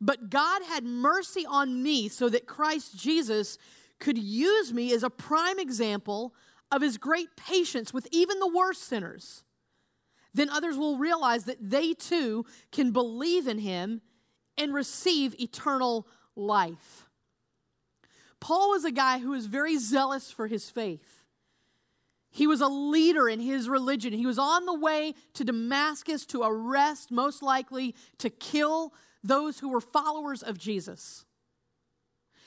But 0.00 0.30
God 0.30 0.62
had 0.62 0.84
mercy 0.84 1.44
on 1.46 1.82
me 1.82 2.08
so 2.08 2.28
that 2.28 2.46
Christ 2.46 2.96
Jesus 2.96 3.58
could 3.98 4.18
use 4.18 4.72
me 4.72 4.92
as 4.92 5.02
a 5.02 5.10
prime 5.10 5.58
example 5.58 6.34
of 6.70 6.82
his 6.82 6.98
great 6.98 7.36
patience 7.36 7.94
with 7.94 8.06
even 8.10 8.38
the 8.38 8.52
worst 8.52 8.82
sinners. 8.82 9.44
Then 10.34 10.50
others 10.50 10.76
will 10.76 10.98
realize 10.98 11.44
that 11.44 11.70
they 11.70 11.94
too 11.94 12.44
can 12.72 12.90
believe 12.90 13.46
in 13.46 13.58
him 13.58 14.02
and 14.58 14.74
receive 14.74 15.38
eternal 15.40 16.06
life. 16.34 17.08
Paul 18.40 18.70
was 18.70 18.84
a 18.84 18.92
guy 18.92 19.18
who 19.18 19.30
was 19.30 19.46
very 19.46 19.78
zealous 19.78 20.30
for 20.30 20.46
his 20.46 20.68
faith. 20.68 21.24
He 22.30 22.46
was 22.46 22.60
a 22.60 22.68
leader 22.68 23.30
in 23.30 23.40
his 23.40 23.66
religion. 23.66 24.12
He 24.12 24.26
was 24.26 24.38
on 24.38 24.66
the 24.66 24.78
way 24.78 25.14
to 25.32 25.44
Damascus 25.44 26.26
to 26.26 26.42
arrest, 26.42 27.10
most 27.10 27.42
likely 27.42 27.94
to 28.18 28.28
kill 28.28 28.92
those 29.26 29.58
who 29.58 29.68
were 29.68 29.80
followers 29.80 30.42
of 30.42 30.58
Jesus. 30.58 31.24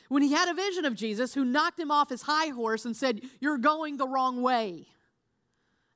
When 0.07 0.23
he 0.23 0.33
had 0.33 0.49
a 0.49 0.53
vision 0.53 0.85
of 0.85 0.95
Jesus 0.95 1.35
who 1.35 1.45
knocked 1.45 1.79
him 1.79 1.91
off 1.91 2.09
his 2.09 2.23
high 2.23 2.47
horse 2.47 2.83
and 2.83 2.95
said, 2.95 3.21
You're 3.39 3.59
going 3.59 3.97
the 3.97 4.07
wrong 4.07 4.41
way. 4.41 4.87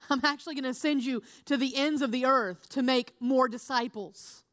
I'm 0.10 0.22
actually 0.24 0.56
going 0.56 0.66
to 0.66 0.74
send 0.74 1.04
you 1.04 1.24
to 1.46 1.58
the 1.58 1.76
ends 1.76 2.02
of 2.02 2.12
the 2.12 2.26
earth 2.26 2.70
to 2.70 2.84
make 2.84 3.14
more 3.20 3.48
disciples. 3.48 4.44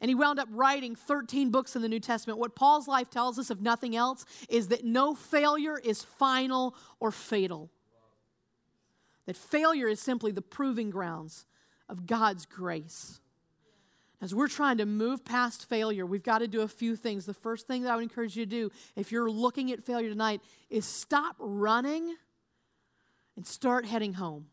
And 0.00 0.08
he 0.08 0.16
wound 0.16 0.40
up 0.40 0.48
writing 0.50 0.96
13 0.96 1.50
books 1.50 1.76
in 1.76 1.82
the 1.82 1.88
New 1.88 2.00
Testament. 2.00 2.40
What 2.40 2.56
Paul's 2.56 2.88
life 2.88 3.08
tells 3.08 3.38
us, 3.38 3.52
if 3.52 3.60
nothing 3.60 3.94
else, 3.94 4.24
is 4.48 4.68
that 4.68 4.84
no 4.84 5.14
failure 5.14 5.78
is 5.78 6.02
final 6.02 6.74
or 6.98 7.12
fatal. 7.12 7.70
that 9.26 9.36
failure 9.36 9.86
is 9.86 10.00
simply 10.00 10.32
the 10.32 10.42
proving 10.42 10.90
grounds 10.90 11.46
of 11.88 12.06
God's 12.06 12.46
grace. 12.46 13.20
As 14.22 14.32
we're 14.32 14.48
trying 14.48 14.78
to 14.78 14.86
move 14.86 15.24
past 15.24 15.68
failure, 15.68 16.06
we've 16.06 16.22
got 16.22 16.38
to 16.38 16.46
do 16.46 16.60
a 16.60 16.68
few 16.68 16.94
things. 16.94 17.26
The 17.26 17.34
first 17.34 17.66
thing 17.66 17.82
that 17.82 17.90
I 17.90 17.96
would 17.96 18.04
encourage 18.04 18.36
you 18.36 18.46
to 18.46 18.50
do, 18.50 18.70
if 18.94 19.10
you're 19.10 19.28
looking 19.28 19.72
at 19.72 19.82
failure 19.82 20.08
tonight, 20.08 20.40
is 20.70 20.86
stop 20.86 21.34
running 21.40 22.14
and 23.34 23.44
start 23.44 23.84
heading 23.84 24.14
home. 24.14 24.46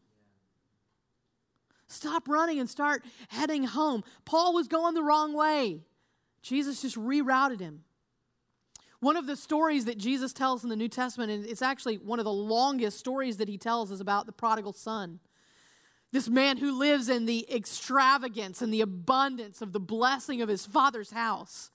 Stop 1.88 2.28
running 2.28 2.60
and 2.60 2.68
start 2.68 3.06
heading 3.28 3.64
home. 3.64 4.04
Paul 4.26 4.56
was 4.56 4.68
going 4.68 4.96
the 4.96 5.04
wrong 5.04 5.34
way. 5.34 5.82
Jesus 6.42 6.82
just 6.82 6.98
rerouted 6.98 7.60
him. 7.60 7.84
One 9.02 9.18
of 9.18 9.28
the 9.28 9.36
stories 9.36 9.86
that 9.86 10.00
Jesus 10.00 10.34
tells 10.34 10.64
in 10.64 10.70
the 10.70 10.76
New 10.76 10.90
Testament, 10.90 11.32
and 11.32 11.46
it's 11.46 11.62
actually 11.62 11.98
one 11.98 12.18
of 12.18 12.26
the 12.26 12.32
longest 12.32 12.98
stories 12.98 13.38
that 13.38 13.48
he 13.48 13.58
tells, 13.60 13.92
is 13.92 14.02
about 14.02 14.26
the 14.26 14.32
prodigal 14.32 14.74
son. 14.74 15.20
This 16.12 16.28
man 16.28 16.58
who 16.58 16.78
lives 16.78 17.08
in 17.08 17.26
the 17.26 17.46
extravagance 17.54 18.62
and 18.62 18.74
the 18.74 18.82
abundance 18.82 19.62
of 19.62 19.74
the 19.74 19.80
blessing 19.80 20.42
of 20.42 20.50
his 20.50 20.66
father's 20.66 21.12
house. 21.12 21.70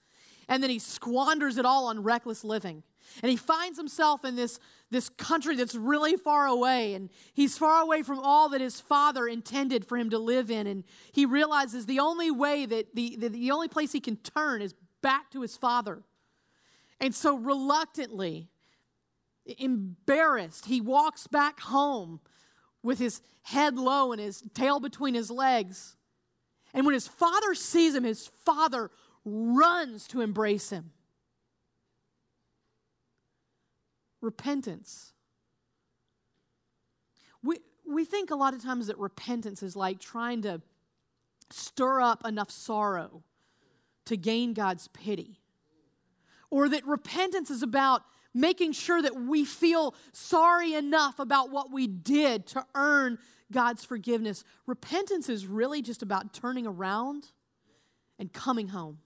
And 0.49 0.62
then 0.62 0.70
he 0.70 0.79
squanders 0.79 1.57
it 1.57 1.64
all 1.64 1.87
on 1.87 2.03
reckless 2.03 2.44
living. 2.44 2.83
And 3.23 3.31
he 3.31 3.37
finds 3.37 3.79
himself 3.79 4.25
in 4.25 4.35
this, 4.35 4.59
this 4.90 5.09
country 5.09 5.57
that's 5.57 5.75
really 5.75 6.16
far 6.16 6.47
away. 6.47 6.94
And 6.94 7.11
he's 7.33 7.57
far 7.57 7.81
away 7.81 8.03
from 8.03 8.18
all 8.18 8.49
that 8.49 8.61
his 8.61 8.81
father 8.81 9.27
intended 9.27 9.87
for 9.87 9.97
him 9.97 10.11
to 10.11 10.18
live 10.18 10.51
in. 10.51 10.66
And 10.66 10.85
he 11.12 11.27
realizes 11.27 11.87
the 11.87 12.01
only 12.01 12.31
way 12.31 12.66
that 12.66 12.94
the, 12.94 13.16
the, 13.16 13.29
the 13.29 13.51
only 13.53 13.68
place 13.68 13.92
he 13.92 14.01
can 14.01 14.16
turn 14.16 14.62
is 14.62 14.75
back 15.01 15.31
to 15.31 15.42
his 15.42 15.57
father. 15.57 16.03
And 17.01 17.14
so 17.14 17.37
reluctantly, 17.37 18.49
embarrassed, 19.59 20.66
he 20.66 20.81
walks 20.81 21.27
back 21.27 21.61
home 21.61 22.20
with 22.85 23.01
his 23.01 23.23
head 23.42 23.77
low 23.77 24.12
and 24.12 24.20
his 24.20 24.44
tail 24.55 24.79
between 24.79 25.14
his 25.14 25.31
legs. 25.31 25.97
And 26.73 26.87
when 26.87 26.92
his 26.92 27.09
father 27.09 27.55
sees 27.55 27.94
him, 27.94 28.05
his 28.05 28.29
father 28.44 28.90
runs 29.25 30.07
to 30.09 30.20
embrace 30.20 30.70
him. 30.70 30.92
Repentance. 34.20 35.12
We, 37.42 37.59
we 37.87 38.05
think 38.05 38.31
a 38.31 38.37
lot 38.37 38.55
of 38.55 38.62
times 38.62 38.87
that 38.87 38.99
repentance 38.99 39.62
is 39.62 39.75
like 39.75 39.99
trying 39.99 40.42
to 40.42 40.61
stir 41.51 42.01
up 42.01 42.27
enough 42.27 42.51
sorrow 42.51 43.23
to 44.05 44.16
gain 44.16 44.53
God's 44.53 44.88
pity. 44.88 45.40
Or 46.51 46.68
that 46.68 46.87
repentance 46.87 47.51
is 47.51 47.62
about 47.62 48.03
making 48.35 48.73
sure 48.73 49.01
that 49.01 49.14
we 49.14 49.44
feel 49.44 49.94
sorry 50.12 50.75
enough 50.75 51.18
about 51.18 51.51
what 51.51 51.70
we 51.70 51.87
did 51.87 52.47
to 52.49 52.64
earn 52.75 53.18
God's 53.53 53.85
forgiveness. 53.85 54.44
Repentance 54.66 55.29
is 55.29 55.47
really 55.47 55.81
just 55.81 56.03
about 56.03 56.35
turning 56.35 56.66
around 56.66 57.29
and 58.18 58.33
coming 58.33 58.68
home. 58.68 58.99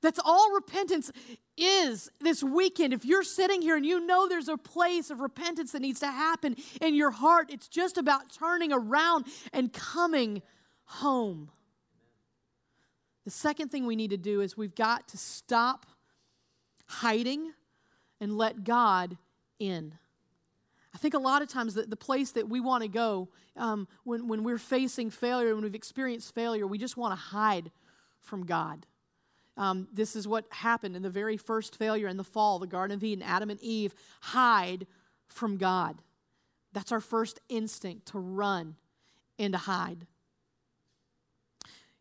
That's 0.00 0.20
all 0.24 0.52
repentance 0.52 1.10
is 1.56 2.10
this 2.20 2.42
weekend. 2.42 2.92
If 2.92 3.04
you're 3.04 3.24
sitting 3.24 3.62
here 3.62 3.76
and 3.76 3.84
you 3.84 4.04
know 4.04 4.28
there's 4.28 4.48
a 4.48 4.56
place 4.56 5.10
of 5.10 5.20
repentance 5.20 5.72
that 5.72 5.82
needs 5.82 6.00
to 6.00 6.06
happen 6.06 6.56
in 6.80 6.94
your 6.94 7.10
heart, 7.10 7.50
it's 7.50 7.68
just 7.68 7.98
about 7.98 8.32
turning 8.32 8.72
around 8.72 9.26
and 9.52 9.72
coming 9.72 10.42
home. 10.84 11.50
The 13.24 13.30
second 13.30 13.70
thing 13.70 13.86
we 13.86 13.96
need 13.96 14.10
to 14.10 14.16
do 14.16 14.40
is 14.40 14.56
we've 14.56 14.74
got 14.74 15.08
to 15.08 15.18
stop 15.18 15.84
hiding 16.88 17.52
and 18.20 18.36
let 18.36 18.64
God 18.64 19.16
in. 19.58 19.94
I 20.94 20.98
think 20.98 21.14
a 21.14 21.18
lot 21.18 21.42
of 21.42 21.48
times 21.48 21.74
the, 21.74 21.82
the 21.82 21.96
place 21.96 22.32
that 22.32 22.48
we 22.48 22.60
want 22.60 22.82
to 22.82 22.88
go 22.88 23.28
um, 23.56 23.86
when, 24.04 24.26
when 24.26 24.42
we're 24.42 24.58
facing 24.58 25.10
failure, 25.10 25.54
when 25.54 25.64
we've 25.64 25.74
experienced 25.74 26.34
failure, 26.34 26.66
we 26.66 26.78
just 26.78 26.96
want 26.96 27.12
to 27.12 27.16
hide 27.16 27.70
from 28.20 28.46
God. 28.46 28.86
Um, 29.56 29.88
this 29.92 30.14
is 30.14 30.26
what 30.26 30.44
happened 30.50 30.96
in 30.96 31.02
the 31.02 31.10
very 31.10 31.36
first 31.36 31.76
failure 31.76 32.08
in 32.08 32.16
the 32.16 32.24
fall, 32.24 32.58
the 32.58 32.66
Garden 32.66 32.96
of 32.96 33.04
Eden. 33.04 33.22
Adam 33.22 33.50
and 33.50 33.60
Eve 33.60 33.94
hide 34.20 34.86
from 35.28 35.56
God. 35.56 36.00
That's 36.72 36.92
our 36.92 37.00
first 37.00 37.40
instinct 37.48 38.06
to 38.06 38.18
run 38.18 38.76
and 39.38 39.52
to 39.52 39.58
hide. 39.58 40.06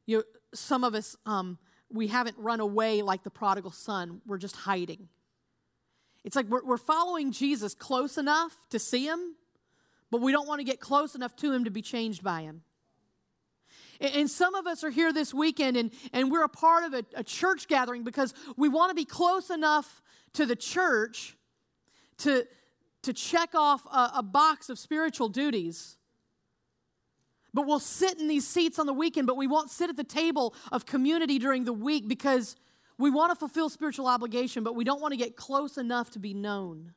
You 0.06 0.18
know, 0.18 0.24
some 0.54 0.84
of 0.84 0.94
us, 0.94 1.16
um, 1.26 1.58
we 1.92 2.08
haven't 2.08 2.38
run 2.38 2.60
away 2.60 3.02
like 3.02 3.24
the 3.24 3.30
prodigal 3.30 3.72
son. 3.72 4.22
We're 4.26 4.38
just 4.38 4.56
hiding. 4.56 5.08
It's 6.24 6.36
like 6.36 6.48
we're, 6.48 6.64
we're 6.64 6.78
following 6.78 7.32
Jesus 7.32 7.74
close 7.74 8.18
enough 8.18 8.54
to 8.72 8.80
see 8.80 9.06
him, 9.06 9.36
but 10.12 10.22
we 10.22 10.32
don't 10.32 10.48
want 10.48 10.60
to 10.60 10.66
get 10.66 10.80
close 10.80 11.16
enough 11.16 11.36
to 11.38 11.52
him 11.52 11.64
to 11.64 11.72
be 11.72 11.82
changed 11.82 12.24
by 12.24 12.42
him. 12.42 12.64
And, 14.00 14.30
some 14.30 14.54
of 14.54 14.68
us 14.68 14.84
are 14.84 14.92
here 14.92 15.12
this 15.12 15.34
weekend 15.34 15.76
and, 15.76 15.92
and 16.14 16.32
we're 16.32 16.44
a 16.44 16.50
part 16.50 16.84
of 16.84 16.94
a, 16.94 17.04
a 17.16 17.24
church 17.24 17.68
gathering 17.68 18.04
because 18.04 18.34
we 18.56 18.70
want 18.70 18.92
to 18.92 18.96
be 18.96 19.06
close 19.06 19.50
enough 19.50 20.04
to 20.34 20.46
the 20.46 20.56
church 20.56 21.36
to, 22.20 22.46
to 23.02 23.14
check 23.14 23.56
off 23.56 23.86
a, 23.88 24.12
a 24.18 24.24
box 24.24 24.70
of 24.70 24.78
spiritual 24.78 25.30
duties 25.30 25.97
but 27.58 27.66
we'll 27.66 27.80
sit 27.80 28.20
in 28.20 28.28
these 28.28 28.48
seats 28.48 28.78
on 28.78 28.86
the 28.86 28.94
weekend, 28.94 29.26
but 29.26 29.36
we 29.36 29.48
won't 29.48 29.72
sit 29.72 29.90
at 29.90 29.98
the 29.98 30.04
table 30.04 30.54
of 30.72 30.86
community 30.86 31.40
during 31.40 31.64
the 31.64 31.74
week 31.74 32.08
because 32.08 32.56
we 33.00 33.10
want 33.10 33.32
to 33.32 33.36
fulfill 33.36 33.68
spiritual 33.68 34.06
obligation, 34.06 34.64
but 34.64 34.76
we 34.76 34.84
don't 34.84 35.02
want 35.02 35.14
to 35.14 35.18
get 35.18 35.36
close 35.36 35.76
enough 35.76 36.12
to 36.12 36.20
be 36.20 36.36
known. 36.36 36.94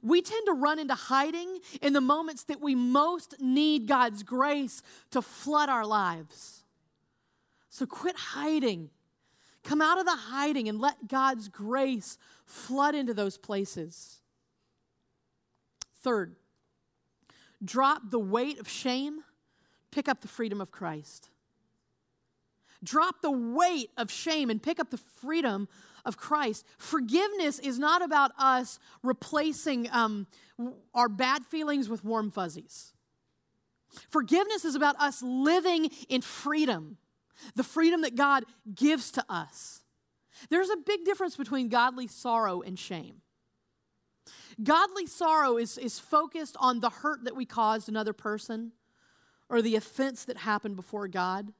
We 0.00 0.22
tend 0.22 0.46
to 0.46 0.52
run 0.52 0.78
into 0.78 0.94
hiding 0.94 1.58
in 1.80 1.92
the 1.92 2.00
moments 2.00 2.44
that 2.44 2.60
we 2.60 2.76
most 2.76 3.34
need 3.40 3.88
God's 3.88 4.22
grace 4.22 4.80
to 5.10 5.22
flood 5.22 5.68
our 5.68 5.84
lives. 5.84 6.62
So 7.68 7.84
quit 7.84 8.14
hiding. 8.14 8.90
Come 9.64 9.82
out 9.82 9.98
of 9.98 10.06
the 10.06 10.14
hiding 10.14 10.68
and 10.68 10.80
let 10.80 11.08
God's 11.08 11.48
grace 11.48 12.16
flood 12.46 12.94
into 12.94 13.12
those 13.12 13.36
places. 13.36 14.20
Third, 16.04 16.36
Drop 17.64 18.10
the 18.10 18.18
weight 18.18 18.58
of 18.58 18.68
shame, 18.68 19.20
pick 19.90 20.08
up 20.08 20.20
the 20.20 20.28
freedom 20.28 20.60
of 20.60 20.70
Christ. 20.70 21.30
Drop 22.84 23.22
the 23.22 23.30
weight 23.30 23.90
of 23.96 24.10
shame 24.10 24.50
and 24.50 24.60
pick 24.60 24.80
up 24.80 24.90
the 24.90 24.98
freedom 24.98 25.68
of 26.04 26.16
Christ. 26.16 26.66
Forgiveness 26.78 27.58
is 27.60 27.78
not 27.78 28.02
about 28.02 28.32
us 28.36 28.80
replacing 29.02 29.88
um, 29.92 30.26
our 30.94 31.08
bad 31.08 31.44
feelings 31.44 31.88
with 31.88 32.04
warm 32.04 32.30
fuzzies. 32.30 32.92
Forgiveness 34.08 34.64
is 34.64 34.74
about 34.74 34.96
us 34.96 35.22
living 35.22 35.90
in 36.08 36.22
freedom, 36.22 36.96
the 37.54 37.62
freedom 37.62 38.02
that 38.02 38.16
God 38.16 38.44
gives 38.74 39.10
to 39.12 39.24
us. 39.28 39.82
There's 40.50 40.70
a 40.70 40.76
big 40.76 41.04
difference 41.04 41.36
between 41.36 41.68
godly 41.68 42.08
sorrow 42.08 42.62
and 42.62 42.78
shame. 42.78 43.22
Godly 44.62 45.06
sorrow 45.06 45.56
is, 45.56 45.78
is 45.78 45.98
focused 45.98 46.56
on 46.60 46.80
the 46.80 46.90
hurt 46.90 47.24
that 47.24 47.36
we 47.36 47.44
caused 47.44 47.88
another 47.88 48.12
person 48.12 48.72
or 49.48 49.62
the 49.62 49.76
offense 49.76 50.24
that 50.24 50.38
happened 50.38 50.76
before 50.76 51.08
God. 51.08 51.52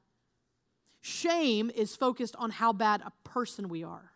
Shame 1.01 1.69
is 1.75 1.95
focused 1.95 2.35
on 2.37 2.51
how 2.51 2.71
bad 2.73 3.01
a 3.01 3.11
person 3.27 3.67
we 3.67 3.83
are. 3.83 4.11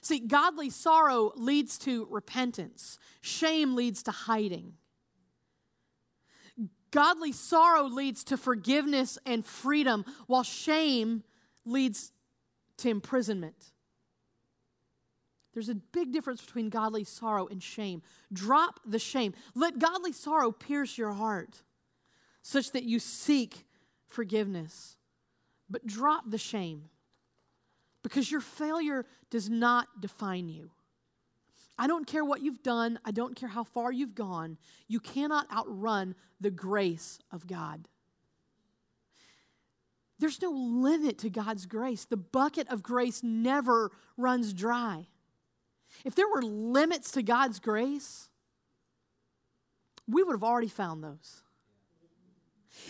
See, 0.00 0.20
godly 0.20 0.70
sorrow 0.70 1.32
leads 1.36 1.76
to 1.78 2.06
repentance, 2.10 2.98
shame 3.20 3.74
leads 3.74 4.02
to 4.04 4.10
hiding. 4.10 4.74
Godly 6.90 7.32
sorrow 7.32 7.84
leads 7.84 8.24
to 8.24 8.36
forgiveness 8.36 9.18
and 9.24 9.44
freedom, 9.44 10.04
while 10.26 10.42
shame 10.42 11.22
leads 11.64 12.12
to 12.78 12.88
imprisonment. 12.88 13.72
There's 15.52 15.68
a 15.68 15.74
big 15.74 16.12
difference 16.12 16.44
between 16.44 16.68
godly 16.68 17.04
sorrow 17.04 17.46
and 17.46 17.62
shame. 17.62 18.02
Drop 18.32 18.80
the 18.86 18.98
shame. 18.98 19.34
Let 19.54 19.78
godly 19.78 20.12
sorrow 20.12 20.52
pierce 20.52 20.96
your 20.96 21.12
heart 21.12 21.62
such 22.42 22.72
that 22.72 22.84
you 22.84 22.98
seek 22.98 23.66
forgiveness. 24.06 24.96
But 25.68 25.86
drop 25.86 26.24
the 26.28 26.38
shame 26.38 26.90
because 28.02 28.30
your 28.30 28.40
failure 28.40 29.06
does 29.30 29.48
not 29.48 30.00
define 30.00 30.48
you. 30.48 30.70
I 31.78 31.86
don't 31.86 32.06
care 32.06 32.24
what 32.24 32.42
you've 32.42 32.62
done, 32.62 32.98
I 33.04 33.10
don't 33.10 33.34
care 33.34 33.48
how 33.48 33.64
far 33.64 33.90
you've 33.90 34.14
gone, 34.14 34.58
you 34.86 35.00
cannot 35.00 35.50
outrun 35.50 36.14
the 36.38 36.50
grace 36.50 37.18
of 37.32 37.46
God. 37.46 37.88
There's 40.18 40.42
no 40.42 40.50
limit 40.50 41.16
to 41.20 41.30
God's 41.30 41.64
grace. 41.64 42.04
The 42.04 42.18
bucket 42.18 42.68
of 42.68 42.82
grace 42.82 43.22
never 43.22 43.90
runs 44.18 44.52
dry. 44.52 45.06
If 46.04 46.14
there 46.14 46.28
were 46.28 46.42
limits 46.42 47.12
to 47.12 47.22
God's 47.22 47.60
grace, 47.60 48.28
we 50.06 50.22
would 50.22 50.34
have 50.34 50.44
already 50.44 50.68
found 50.68 51.04
those. 51.04 51.42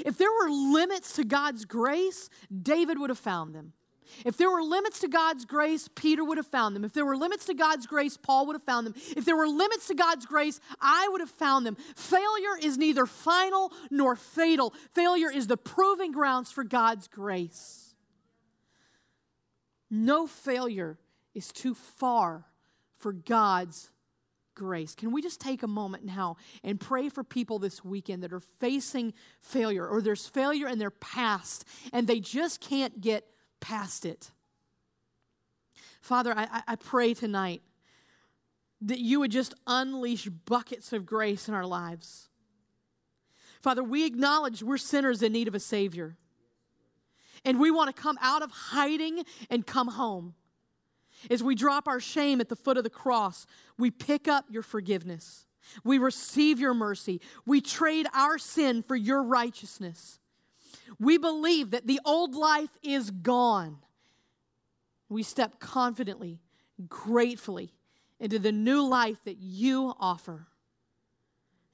If 0.05 0.17
there 0.19 0.31
were 0.31 0.51
limits 0.51 1.15
to 1.17 1.25
God's 1.25 1.65
grace, 1.65 2.31
David 2.63 2.99
would 2.99 3.11
have 3.11 3.19
found 3.19 3.55
them. 3.55 3.73
If 4.25 4.37
there 4.37 4.51
were 4.51 4.63
limits 4.63 5.01
to 5.01 5.09
God's 5.09 5.45
grace, 5.45 5.89
Peter 5.95 6.25
would 6.25 6.37
have 6.37 6.47
found 6.47 6.75
them. 6.75 6.85
If 6.85 6.93
there 6.93 7.07
were 7.07 7.17
limits 7.17 7.47
to 7.47 7.55
God's 7.55 7.87
grace, 7.87 8.17
Paul 8.17 8.47
would 8.47 8.55
have 8.55 8.63
found 8.63 8.87
them. 8.87 8.95
If 9.17 9.25
there 9.25 9.37
were 9.37 9.47
limits 9.47 9.87
to 9.89 9.95
God's 9.95 10.27
grace, 10.27 10.61
I 10.81 11.09
would 11.11 11.21
have 11.21 11.31
found 11.31 11.65
them. 11.65 11.77
Failure 11.95 12.57
is 12.61 12.77
neither 12.77 13.07
final 13.07 13.73
nor 13.91 14.17
fatal. 14.17 14.75
Failure 14.93 15.31
is 15.31 15.47
the 15.47 15.57
proving 15.57 16.13
grounds 16.13 16.51
for 16.51 16.65
God's 16.65 17.07
grace. 17.09 17.95
No 19.91 20.27
failure 20.27 20.99
is 21.35 21.49
too 21.49 21.75
far 21.75 22.47
for 23.01 23.13
God's 23.13 23.91
grace. 24.55 24.95
Can 24.95 25.11
we 25.11 25.23
just 25.23 25.41
take 25.41 25.63
a 25.63 25.67
moment 25.67 26.05
now 26.05 26.37
and 26.63 26.79
pray 26.79 27.09
for 27.09 27.25
people 27.25 27.59
this 27.59 27.85
weekend 27.85 28.23
that 28.23 28.33
are 28.33 28.41
facing 28.41 29.15
failure 29.41 29.87
or 29.87 30.03
there's 30.03 30.27
failure 30.27 30.69
in 30.69 30.79
their 30.79 30.91
past 30.91 31.65
and 31.93 32.07
they 32.07 32.21
just 32.21 32.61
can't 32.61 33.01
get 33.01 33.25
past 33.61 34.05
it? 34.05 34.31
Father, 36.03 36.35
I, 36.37 36.63
I 36.69 36.77
pray 36.77 37.15
tonight 37.15 37.63
that 38.83 38.99
you 38.99 39.21
would 39.21 39.31
just 39.31 39.55
unleash 39.67 40.27
buckets 40.27 40.93
of 40.93 41.05
grace 41.05 41.49
in 41.49 41.55
our 41.55 41.67
lives. 41.67 42.29
Father, 43.61 43.83
we 43.83 44.07
acknowledge 44.07 44.63
we're 44.63 44.79
sinners 44.79 45.23
in 45.23 45.33
need 45.33 45.49
of 45.49 45.55
a 45.55 45.61
Savior. 45.61 46.17
And 47.45 47.59
we 47.59 47.71
want 47.71 47.95
to 47.95 48.03
come 48.03 48.19
out 48.21 48.43
of 48.43 48.51
hiding 48.51 49.25
and 49.49 49.67
come 49.67 49.89
home. 49.89 50.35
As 51.29 51.43
we 51.43 51.55
drop 51.55 51.89
our 51.89 52.01
shame 52.01 52.41
at 52.41 52.49
the 52.49 52.57
foot 52.57 52.77
of 52.77 52.85
the 52.85 52.91
cross, 52.91 53.47
we 53.79 53.91
pick 53.91 54.29
up 54.29 54.47
your 54.49 54.63
forgiveness. 54.63 55.47
We 55.85 55.99
receive 55.99 56.59
your 56.59 56.75
mercy. 56.75 57.21
We 57.45 57.61
trade 57.61 58.07
our 58.15 58.39
sin 58.39 58.83
for 58.83 58.97
your 58.97 59.23
righteousness. 59.23 60.19
We 60.99 61.19
believe 61.19 61.71
that 61.71 61.87
the 61.87 62.01
old 62.05 62.35
life 62.35 62.71
is 62.83 63.11
gone. 63.11 63.79
We 65.09 65.23
step 65.23 65.61
confidently, 65.61 66.41
gratefully 66.89 67.73
into 68.19 68.39
the 68.39 68.53
new 68.53 68.87
life 68.87 69.19
that 69.25 69.39
you 69.39 69.95
offer. 69.99 70.47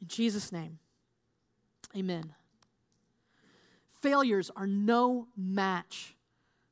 In 0.01 0.09
Jesus' 0.09 0.53
name, 0.53 0.79
amen. 1.97 2.35
Failures 4.01 4.51
are 4.55 4.67
no 4.67 5.29
match 5.37 6.15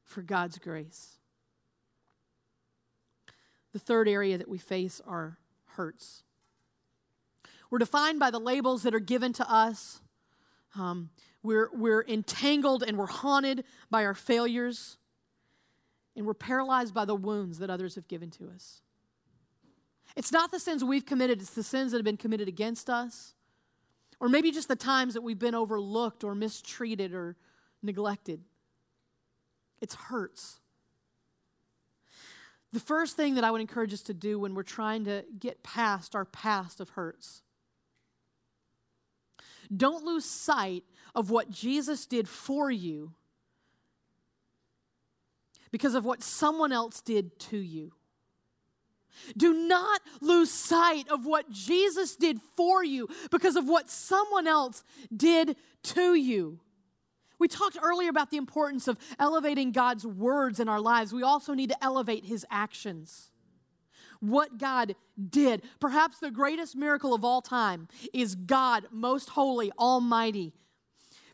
for 0.04 0.22
God's 0.22 0.58
grace. 0.58 1.18
The 3.74 3.80
third 3.80 4.08
area 4.08 4.38
that 4.38 4.48
we 4.48 4.56
face 4.56 5.02
are 5.04 5.36
hurts. 5.66 6.22
We're 7.70 7.78
defined 7.78 8.20
by 8.20 8.30
the 8.30 8.38
labels 8.38 8.84
that 8.84 8.94
are 8.94 9.00
given 9.00 9.32
to 9.32 9.50
us. 9.50 10.00
Um, 10.76 11.10
we're, 11.42 11.70
we're 11.74 12.04
entangled 12.04 12.84
and 12.84 12.96
we're 12.96 13.06
haunted 13.06 13.64
by 13.90 14.04
our 14.04 14.14
failures. 14.14 14.96
And 16.14 16.24
we're 16.24 16.34
paralyzed 16.34 16.94
by 16.94 17.04
the 17.04 17.16
wounds 17.16 17.58
that 17.58 17.68
others 17.68 17.96
have 17.96 18.06
given 18.06 18.30
to 18.30 18.48
us. 18.48 18.80
It's 20.14 20.30
not 20.30 20.52
the 20.52 20.60
sins 20.60 20.84
we've 20.84 21.04
committed, 21.04 21.42
it's 21.42 21.54
the 21.54 21.64
sins 21.64 21.90
that 21.90 21.98
have 21.98 22.04
been 22.04 22.16
committed 22.16 22.46
against 22.46 22.88
us. 22.88 23.34
Or 24.20 24.28
maybe 24.28 24.52
just 24.52 24.68
the 24.68 24.76
times 24.76 25.14
that 25.14 25.22
we've 25.22 25.40
been 25.40 25.56
overlooked 25.56 26.22
or 26.22 26.36
mistreated 26.36 27.12
or 27.12 27.34
neglected. 27.82 28.40
It's 29.80 29.96
hurts. 29.96 30.60
The 32.74 32.80
first 32.80 33.16
thing 33.16 33.36
that 33.36 33.44
I 33.44 33.52
would 33.52 33.60
encourage 33.60 33.94
us 33.94 34.02
to 34.02 34.14
do 34.14 34.36
when 34.36 34.56
we're 34.56 34.64
trying 34.64 35.04
to 35.04 35.24
get 35.38 35.62
past 35.62 36.16
our 36.16 36.24
past 36.24 36.80
of 36.80 36.88
hurts 36.90 37.42
don't 39.74 40.04
lose 40.04 40.24
sight 40.24 40.82
of 41.14 41.30
what 41.30 41.52
Jesus 41.52 42.04
did 42.04 42.28
for 42.28 42.72
you 42.72 43.12
because 45.70 45.94
of 45.94 46.04
what 46.04 46.24
someone 46.24 46.72
else 46.72 47.00
did 47.00 47.38
to 47.38 47.56
you. 47.56 47.92
Do 49.36 49.54
not 49.54 50.00
lose 50.20 50.50
sight 50.50 51.08
of 51.08 51.24
what 51.26 51.48
Jesus 51.52 52.16
did 52.16 52.40
for 52.56 52.82
you 52.82 53.08
because 53.30 53.54
of 53.54 53.68
what 53.68 53.88
someone 53.88 54.48
else 54.48 54.82
did 55.16 55.54
to 55.84 56.14
you. 56.14 56.58
We 57.38 57.48
talked 57.48 57.76
earlier 57.82 58.10
about 58.10 58.30
the 58.30 58.36
importance 58.36 58.88
of 58.88 58.98
elevating 59.18 59.72
God's 59.72 60.06
words 60.06 60.60
in 60.60 60.68
our 60.68 60.80
lives. 60.80 61.12
We 61.12 61.22
also 61.22 61.54
need 61.54 61.70
to 61.70 61.84
elevate 61.84 62.24
his 62.24 62.46
actions. 62.50 63.30
What 64.20 64.58
God 64.58 64.94
did. 65.30 65.62
Perhaps 65.80 66.18
the 66.18 66.30
greatest 66.30 66.76
miracle 66.76 67.12
of 67.12 67.24
all 67.24 67.42
time 67.42 67.88
is 68.12 68.34
God, 68.34 68.86
most 68.90 69.30
holy, 69.30 69.70
almighty, 69.78 70.52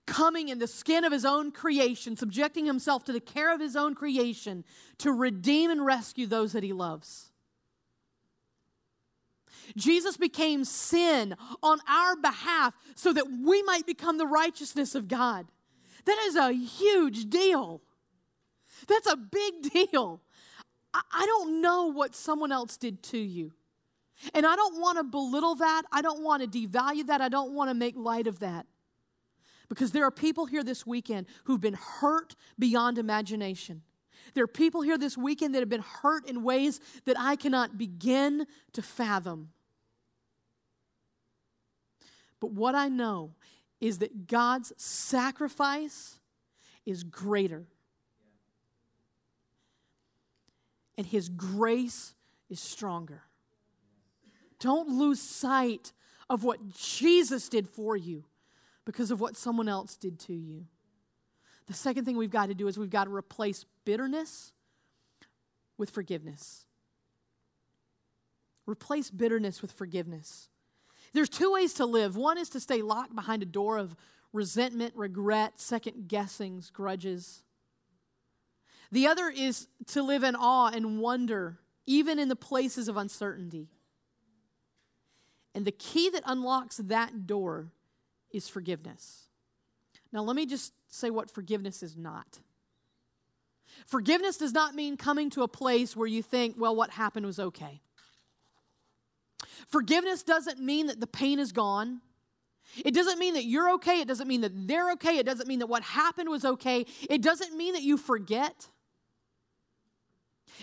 coming 0.06 0.48
in 0.48 0.58
the 0.58 0.66
skin 0.66 1.04
of 1.04 1.12
his 1.12 1.24
own 1.24 1.52
creation, 1.52 2.16
subjecting 2.16 2.64
himself 2.64 3.04
to 3.04 3.12
the 3.12 3.20
care 3.20 3.54
of 3.54 3.60
his 3.60 3.76
own 3.76 3.94
creation 3.94 4.64
to 4.98 5.12
redeem 5.12 5.70
and 5.70 5.84
rescue 5.86 6.26
those 6.26 6.52
that 6.52 6.64
he 6.64 6.72
loves. 6.72 7.30
Jesus 9.76 10.16
became 10.16 10.64
sin 10.64 11.36
on 11.62 11.78
our 11.88 12.16
behalf 12.16 12.74
so 12.96 13.12
that 13.12 13.26
we 13.30 13.62
might 13.62 13.86
become 13.86 14.18
the 14.18 14.26
righteousness 14.26 14.96
of 14.96 15.06
God. 15.06 15.46
That 16.10 16.18
is 16.26 16.34
a 16.34 16.50
huge 16.50 17.30
deal. 17.30 17.80
That's 18.88 19.06
a 19.06 19.16
big 19.16 19.70
deal. 19.72 20.20
I 20.92 21.24
don't 21.24 21.62
know 21.62 21.86
what 21.86 22.16
someone 22.16 22.50
else 22.50 22.76
did 22.76 23.00
to 23.04 23.18
you. 23.18 23.52
And 24.34 24.44
I 24.44 24.56
don't 24.56 24.80
want 24.80 24.98
to 24.98 25.04
belittle 25.04 25.54
that. 25.54 25.82
I 25.92 26.02
don't 26.02 26.24
want 26.24 26.42
to 26.42 26.48
devalue 26.48 27.06
that. 27.06 27.20
I 27.20 27.28
don't 27.28 27.52
want 27.52 27.70
to 27.70 27.74
make 27.74 27.94
light 27.96 28.26
of 28.26 28.40
that. 28.40 28.66
Because 29.68 29.92
there 29.92 30.02
are 30.02 30.10
people 30.10 30.46
here 30.46 30.64
this 30.64 30.84
weekend 30.84 31.28
who've 31.44 31.60
been 31.60 31.78
hurt 32.00 32.34
beyond 32.58 32.98
imagination. 32.98 33.82
There 34.34 34.42
are 34.42 34.48
people 34.48 34.82
here 34.82 34.98
this 34.98 35.16
weekend 35.16 35.54
that 35.54 35.60
have 35.60 35.68
been 35.68 35.84
hurt 36.02 36.28
in 36.28 36.42
ways 36.42 36.80
that 37.04 37.16
I 37.20 37.36
cannot 37.36 37.78
begin 37.78 38.48
to 38.72 38.82
fathom. 38.82 39.50
But 42.40 42.50
what 42.50 42.74
I 42.74 42.88
know 42.88 43.30
is 43.80 43.98
that 43.98 44.26
God's 44.26 44.72
sacrifice 44.76 46.18
is 46.84 47.02
greater. 47.02 47.66
And 50.98 51.06
his 51.06 51.28
grace 51.28 52.14
is 52.50 52.60
stronger. 52.60 53.22
Don't 54.58 54.88
lose 54.88 55.20
sight 55.20 55.92
of 56.28 56.44
what 56.44 56.68
Jesus 56.68 57.48
did 57.48 57.66
for 57.66 57.96
you 57.96 58.24
because 58.84 59.10
of 59.10 59.20
what 59.20 59.36
someone 59.36 59.68
else 59.68 59.96
did 59.96 60.18
to 60.20 60.34
you. 60.34 60.66
The 61.66 61.72
second 61.72 62.04
thing 62.04 62.16
we've 62.16 62.30
got 62.30 62.46
to 62.46 62.54
do 62.54 62.68
is 62.68 62.76
we've 62.76 62.90
got 62.90 63.04
to 63.04 63.14
replace 63.14 63.64
bitterness 63.84 64.52
with 65.78 65.88
forgiveness. 65.88 66.66
Replace 68.66 69.10
bitterness 69.10 69.62
with 69.62 69.72
forgiveness. 69.72 70.49
There's 71.12 71.28
two 71.28 71.52
ways 71.52 71.74
to 71.74 71.86
live. 71.86 72.16
One 72.16 72.38
is 72.38 72.48
to 72.50 72.60
stay 72.60 72.82
locked 72.82 73.14
behind 73.14 73.42
a 73.42 73.46
door 73.46 73.78
of 73.78 73.96
resentment, 74.32 74.94
regret, 74.96 75.58
second 75.58 76.08
guessings, 76.08 76.70
grudges. 76.70 77.42
The 78.92 79.06
other 79.06 79.28
is 79.28 79.68
to 79.88 80.02
live 80.02 80.22
in 80.22 80.36
awe 80.36 80.70
and 80.72 81.00
wonder, 81.00 81.58
even 81.86 82.18
in 82.18 82.28
the 82.28 82.36
places 82.36 82.88
of 82.88 82.96
uncertainty. 82.96 83.68
And 85.54 85.64
the 85.64 85.72
key 85.72 86.10
that 86.10 86.22
unlocks 86.26 86.76
that 86.76 87.26
door 87.26 87.72
is 88.30 88.48
forgiveness. 88.48 89.28
Now, 90.12 90.22
let 90.22 90.36
me 90.36 90.46
just 90.46 90.72
say 90.88 91.10
what 91.10 91.30
forgiveness 91.30 91.82
is 91.82 91.96
not. 91.96 92.40
Forgiveness 93.86 94.36
does 94.36 94.52
not 94.52 94.74
mean 94.74 94.96
coming 94.96 95.30
to 95.30 95.42
a 95.42 95.48
place 95.48 95.96
where 95.96 96.06
you 96.06 96.22
think, 96.22 96.56
well, 96.58 96.74
what 96.74 96.90
happened 96.90 97.26
was 97.26 97.38
okay. 97.38 97.80
Forgiveness 99.68 100.22
doesn't 100.22 100.60
mean 100.60 100.86
that 100.86 101.00
the 101.00 101.06
pain 101.06 101.38
is 101.38 101.52
gone. 101.52 102.00
It 102.76 102.94
doesn't 102.94 103.18
mean 103.18 103.34
that 103.34 103.44
you're 103.44 103.70
okay. 103.74 104.00
It 104.00 104.08
doesn't 104.08 104.28
mean 104.28 104.42
that 104.42 104.68
they're 104.68 104.92
okay. 104.92 105.18
It 105.18 105.26
doesn't 105.26 105.48
mean 105.48 105.58
that 105.58 105.66
what 105.66 105.82
happened 105.82 106.28
was 106.28 106.44
okay. 106.44 106.86
It 107.08 107.22
doesn't 107.22 107.56
mean 107.56 107.72
that 107.74 107.82
you 107.82 107.96
forget. 107.96 108.68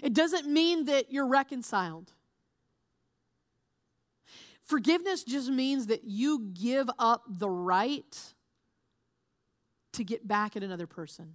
It 0.02 0.14
doesn't 0.14 0.48
mean 0.48 0.86
that 0.86 1.12
you're 1.12 1.28
reconciled. 1.28 2.14
Forgiveness 4.64 5.24
just 5.24 5.50
means 5.50 5.88
that 5.88 6.04
you 6.04 6.52
give 6.54 6.90
up 7.00 7.24
the 7.28 7.50
right 7.50 8.34
to 9.94 10.04
get 10.04 10.28
back 10.28 10.56
at 10.56 10.64
another 10.64 10.88
person. 10.88 11.34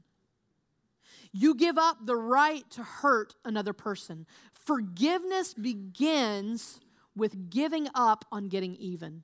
You 1.32 1.54
give 1.54 1.78
up 1.78 2.04
the 2.04 2.16
right 2.16 2.68
to 2.70 2.82
hurt 2.82 3.34
another 3.44 3.72
person. 3.72 4.26
Forgiveness 4.52 5.54
begins 5.54 6.80
with 7.14 7.50
giving 7.50 7.88
up 7.94 8.24
on 8.32 8.48
getting 8.48 8.74
even. 8.76 9.22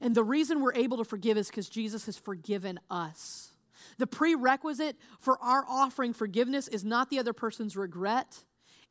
And 0.00 0.14
the 0.14 0.24
reason 0.24 0.60
we're 0.60 0.74
able 0.74 0.96
to 0.98 1.04
forgive 1.04 1.36
is 1.36 1.48
because 1.48 1.68
Jesus 1.68 2.06
has 2.06 2.16
forgiven 2.16 2.80
us. 2.90 3.52
The 3.98 4.06
prerequisite 4.06 4.96
for 5.18 5.38
our 5.42 5.64
offering 5.68 6.12
forgiveness 6.12 6.68
is 6.68 6.84
not 6.84 7.10
the 7.10 7.18
other 7.18 7.32
person's 7.32 7.76
regret, 7.76 8.44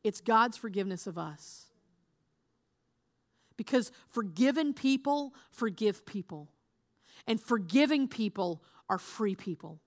it's 0.04 0.22
God's 0.22 0.58
forgiveness 0.58 1.08
of 1.08 1.18
us. 1.18 1.66
Because 3.58 3.92
forgiven 4.08 4.74
people 4.74 5.34
forgive 5.52 6.06
people, 6.06 6.50
and 7.28 7.42
forgiving 7.42 8.08
people 8.08 8.64
are 8.90 9.00
free 9.00 9.36
people. 9.36 9.80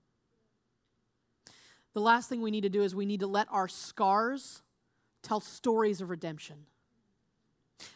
the 1.93 2.01
last 2.01 2.27
thing 2.27 2.41
we 2.41 2.51
need 2.51 2.61
to 2.61 2.69
do 2.69 2.81
is 2.81 2.95
we 2.95 3.05
need 3.05 3.19
to 3.19 3.27
let 3.27 3.47
our 3.51 3.67
scars 3.67 4.63
tell 5.23 5.39
stories 5.39 6.01
of 6.01 6.09
redemption. 6.09 6.65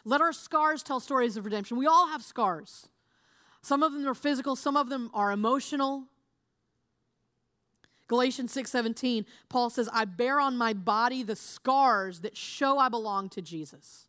Let 0.04 0.22
our 0.22 0.34
scars 0.34 0.84
tell 0.84 1.00
stories 1.00 1.38
of 1.38 1.46
redemption. 1.46 1.78
We 1.78 1.86
all 1.86 2.08
have 2.08 2.24
scars. 2.24 2.90
Some 3.62 3.84
of 3.84 3.94
them 3.94 4.08
are 4.08 4.16
physical, 4.16 4.56
some 4.56 4.78
of 4.78 4.90
them 4.90 5.12
are 5.14 5.32
emotional. 5.32 6.06
Galatians 8.08 8.54
6:17, 8.54 9.26
Paul 9.50 9.70
says, 9.70 9.90
"I 9.92 10.06
bear 10.06 10.40
on 10.40 10.58
my 10.58 10.74
body 10.74 11.24
the 11.24 11.36
scars 11.36 12.22
that 12.22 12.38
show 12.38 12.78
I 12.78 12.88
belong 12.90 13.30
to 13.30 13.42
Jesus." 13.42 14.08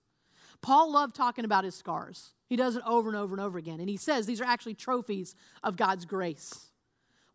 Paul 0.60 0.92
loved 0.92 1.14
talking 1.14 1.44
about 1.44 1.64
his 1.64 1.74
scars. 1.74 2.34
He 2.48 2.56
does 2.56 2.76
it 2.76 2.82
over 2.86 3.08
and 3.08 3.16
over 3.16 3.34
and 3.34 3.40
over 3.40 3.58
again. 3.58 3.80
And 3.80 3.88
he 3.88 3.96
says 3.96 4.26
these 4.26 4.40
are 4.40 4.44
actually 4.44 4.74
trophies 4.74 5.34
of 5.62 5.76
God's 5.76 6.04
grace. 6.04 6.70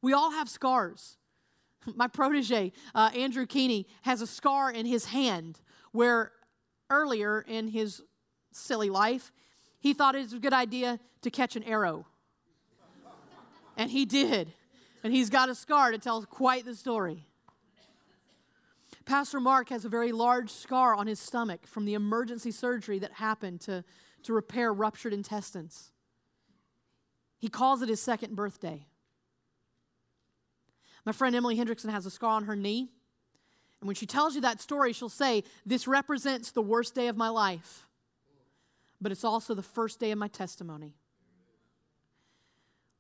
We 0.02 0.14
all 0.14 0.32
have 0.32 0.50
scars. 0.50 1.18
My 1.96 2.08
protege, 2.08 2.72
uh, 2.96 3.12
Andrew 3.16 3.46
Keeney, 3.46 3.88
has 4.04 4.22
a 4.22 4.28
scar 4.28 4.72
in 4.72 4.86
his 4.86 5.06
hand 5.06 5.62
where 5.94 6.34
earlier 6.90 7.40
in 7.48 7.70
his 7.70 8.02
silly 8.52 8.90
life, 8.90 9.32
he 9.80 9.94
thought 9.94 10.16
it 10.16 10.24
was 10.24 10.34
a 10.34 10.40
good 10.40 10.54
idea 10.54 11.00
to 11.22 11.32
catch 11.32 11.56
an 11.56 11.64
arrow. 11.64 12.06
And 13.78 13.90
he 13.90 14.06
did. 14.06 14.54
And 15.04 15.14
he's 15.14 15.30
got 15.30 15.50
a 15.50 15.56
scar 15.56 15.92
to 15.92 15.98
tell 15.98 16.22
quite 16.24 16.66
the 16.66 16.76
story. 16.76 17.26
Pastor 19.06 19.40
Mark 19.40 19.70
has 19.70 19.84
a 19.84 19.90
very 19.90 20.12
large 20.12 20.50
scar 20.50 20.96
on 20.96 21.08
his 21.08 21.20
stomach 21.20 21.68
from 21.68 21.86
the 21.86 21.94
emergency 21.94 22.52
surgery 22.52 23.00
that 23.00 23.14
happened 23.14 23.62
to, 23.62 23.84
to 24.24 24.34
repair 24.34 24.72
ruptured 24.72 25.14
intestines. 25.14 25.92
He 27.38 27.50
calls 27.50 27.82
it 27.82 27.90
his 27.90 28.02
second 28.02 28.36
birthday. 28.36 28.86
My 31.06 31.12
friend 31.12 31.36
Emily 31.36 31.58
Hendrickson 31.58 31.90
has 31.90 32.06
a 32.06 32.12
scar 32.12 32.32
on 32.38 32.46
her 32.46 32.56
knee. 32.56 32.92
And 33.84 33.88
when 33.90 33.96
she 33.96 34.06
tells 34.06 34.34
you 34.34 34.40
that 34.40 34.62
story, 34.62 34.94
she'll 34.94 35.10
say, 35.10 35.44
This 35.66 35.90
represents 35.90 36.52
the 36.52 36.62
worst 36.62 36.96
day 36.96 37.10
of 37.10 37.18
my 37.18 37.28
life, 37.28 37.90
but 39.02 39.12
it's 39.12 39.26
also 39.26 39.54
the 39.54 39.62
first 39.62 40.00
day 40.00 40.12
of 40.12 40.18
my 40.18 40.30
testimony. 40.30 40.94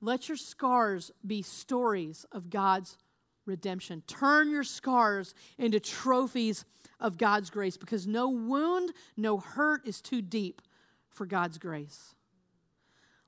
Let 0.02 0.28
your 0.28 0.36
scars 0.36 1.10
be 1.26 1.41
stories 1.41 2.26
of 2.34 2.50
God's 2.50 2.98
redemption. 3.46 4.04
Turn 4.08 4.50
your 4.50 4.65
scars 4.65 5.34
into 5.58 5.80
trophies 5.80 6.65
of 7.00 7.17
God's 7.17 7.50
grace 7.50 7.78
because 7.78 8.06
no 8.06 8.28
wound, 8.28 8.91
no 9.15 9.38
hurt 9.38 9.88
is 9.88 10.02
too 10.02 10.22
deep 10.22 10.62
for 11.08 11.26
God's 11.26 11.58
grace. 11.58 12.13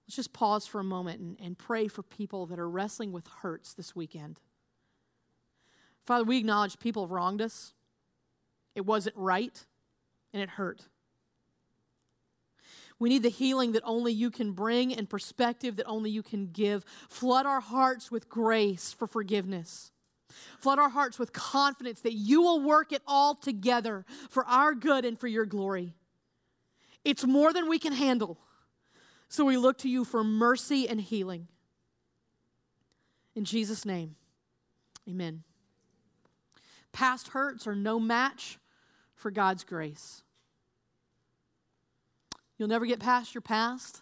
Let's 0.05 0.17
just 0.17 0.33
pause 0.33 0.67
for 0.67 0.81
a 0.81 0.83
moment 0.83 1.21
and, 1.21 1.37
and 1.39 1.57
pray 1.57 1.87
for 1.87 2.03
people 2.03 2.47
that 2.47 2.59
are 2.59 2.69
wrestling 2.69 3.13
with 3.13 3.29
hurts 3.41 3.73
this 3.73 3.95
weekend. 3.95 4.41
Father, 6.05 6.23
we 6.23 6.37
acknowledge 6.37 6.79
people 6.79 7.03
have 7.03 7.11
wronged 7.11 7.41
us. 7.41 7.73
It 8.75 8.85
wasn't 8.85 9.15
right, 9.17 9.65
and 10.33 10.41
it 10.41 10.49
hurt. 10.49 10.87
We 12.99 13.09
need 13.09 13.23
the 13.23 13.29
healing 13.29 13.73
that 13.73 13.83
only 13.83 14.13
you 14.13 14.31
can 14.31 14.51
bring 14.51 14.93
and 14.93 15.09
perspective 15.09 15.75
that 15.77 15.85
only 15.85 16.09
you 16.09 16.23
can 16.23 16.47
give. 16.47 16.85
Flood 17.09 17.45
our 17.45 17.59
hearts 17.59 18.09
with 18.09 18.29
grace 18.29 18.93
for 18.93 19.07
forgiveness. 19.07 19.91
Flood 20.59 20.79
our 20.79 20.89
hearts 20.89 21.19
with 21.19 21.33
confidence 21.33 22.01
that 22.01 22.13
you 22.13 22.41
will 22.41 22.61
work 22.61 22.91
it 22.93 23.01
all 23.05 23.35
together 23.35 24.05
for 24.29 24.45
our 24.45 24.73
good 24.73 25.05
and 25.05 25.19
for 25.19 25.27
your 25.27 25.45
glory. 25.45 25.93
It's 27.03 27.25
more 27.25 27.51
than 27.53 27.69
we 27.69 27.79
can 27.79 27.93
handle. 27.93 28.39
So 29.27 29.45
we 29.45 29.57
look 29.57 29.77
to 29.79 29.89
you 29.89 30.05
for 30.05 30.23
mercy 30.23 30.87
and 30.87 31.01
healing. 31.01 31.47
In 33.35 33.43
Jesus' 33.43 33.85
name, 33.85 34.15
amen. 35.09 35.43
Past 36.95 37.27
hurts 37.27 37.67
are 37.67 37.75
no 37.75 37.99
match 37.99 38.57
for 39.15 39.29
God's 39.29 39.65
grace. 39.65 40.23
You'll 42.57 42.69
never 42.69 42.85
get 42.85 43.01
past 43.01 43.35
your 43.35 43.41
past. 43.41 44.01